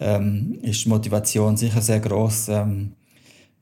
ähm, 0.00 0.58
ist 0.62 0.84
die 0.84 0.88
Motivation 0.88 1.56
sicher 1.56 1.80
sehr 1.80 2.00
groß. 2.00 2.48
Ähm, 2.48 2.92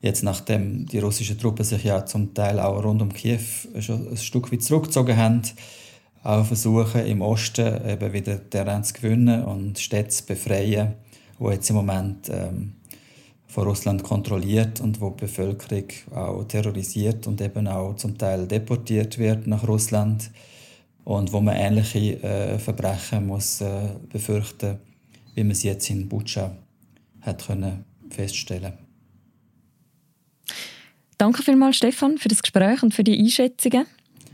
jetzt 0.01 0.23
nachdem 0.23 0.85
die 0.87 0.99
russischen 0.99 1.37
Truppen 1.37 1.65
sich 1.65 1.83
ja 1.83 2.05
zum 2.05 2.33
Teil 2.33 2.59
auch 2.59 2.83
rund 2.83 3.01
um 3.01 3.13
Kiew 3.13 3.39
schon 3.79 4.09
ein 4.09 4.17
Stück 4.17 4.51
weit 4.51 4.63
zurückgezogen 4.63 5.17
haben, 5.17 5.41
auch 6.23 6.45
versuchen 6.45 7.05
im 7.05 7.21
Osten 7.21 7.87
eben 7.87 8.13
wieder 8.13 8.49
Terrain 8.49 8.83
zu 8.83 8.93
gewinnen 8.93 9.43
und 9.43 9.79
Städte 9.79 10.09
zu 10.09 10.25
befreien, 10.25 10.95
wo 11.37 11.51
jetzt 11.51 11.69
im 11.69 11.77
Moment 11.77 12.29
ähm, 12.29 12.73
von 13.47 13.67
Russland 13.67 14.03
kontrolliert 14.03 14.81
und 14.81 15.01
wo 15.01 15.09
die 15.11 15.21
Bevölkerung 15.21 15.85
auch 16.13 16.43
terrorisiert 16.43 17.25
und 17.25 17.41
eben 17.41 17.67
auch 17.67 17.95
zum 17.95 18.17
Teil 18.17 18.47
deportiert 18.47 19.17
wird 19.17 19.47
nach 19.47 19.67
Russland 19.67 20.29
und 21.05 21.31
wo 21.31 21.39
man 21.39 21.55
ähnliche 21.55 22.21
äh, 22.21 22.59
Verbrechen 22.59 23.25
muss 23.25 23.61
äh, 23.61 23.89
befürchten, 24.09 24.77
wie 25.33 25.43
man 25.43 25.51
es 25.51 25.63
jetzt 25.63 25.89
in 25.89 26.07
Butscha 26.07 26.55
hat 27.21 27.47
können 27.47 27.85
feststellen. 28.09 28.73
Danke 31.17 31.43
vielmals, 31.43 31.77
Stefan, 31.77 32.17
für 32.17 32.29
das 32.29 32.41
Gespräch 32.41 32.81
und 32.81 32.93
für 32.93 33.03
die 33.03 33.17
Einschätzungen. 33.17 33.85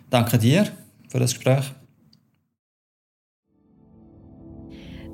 Danke 0.09 0.37
dir 0.37 0.71
für 1.15 1.19
das 1.21 1.33
Gespräch. 1.33 1.71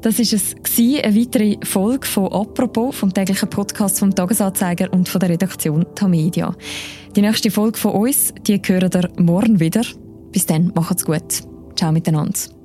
Das 0.02 0.18
ist 0.18 0.34
es 0.34 0.56
eine 0.80 1.16
weitere 1.16 1.58
Folge 1.64 2.08
von 2.08 2.34
«Apropos» 2.34 2.96
vom 2.96 3.14
täglichen 3.14 3.48
Podcast 3.52 4.00
vom 4.00 4.16
Tagesanzeiger 4.16 4.92
und 4.92 5.08
von 5.08 5.20
der 5.20 5.30
Redaktion 5.30 5.86
Tamedia. 5.94 6.56
Die 7.16 7.22
nächste 7.22 7.52
Folge 7.52 7.78
von 7.78 7.92
uns, 7.92 8.34
die 8.48 8.60
hören 8.66 8.90
ihr 8.96 9.10
morgen 9.22 9.60
wieder. 9.60 9.84
Bis 10.32 10.48
dann, 10.48 10.72
macht's 10.74 11.06
gut. 11.06 11.44
Ciao 11.76 11.92
miteinander. 11.92 12.61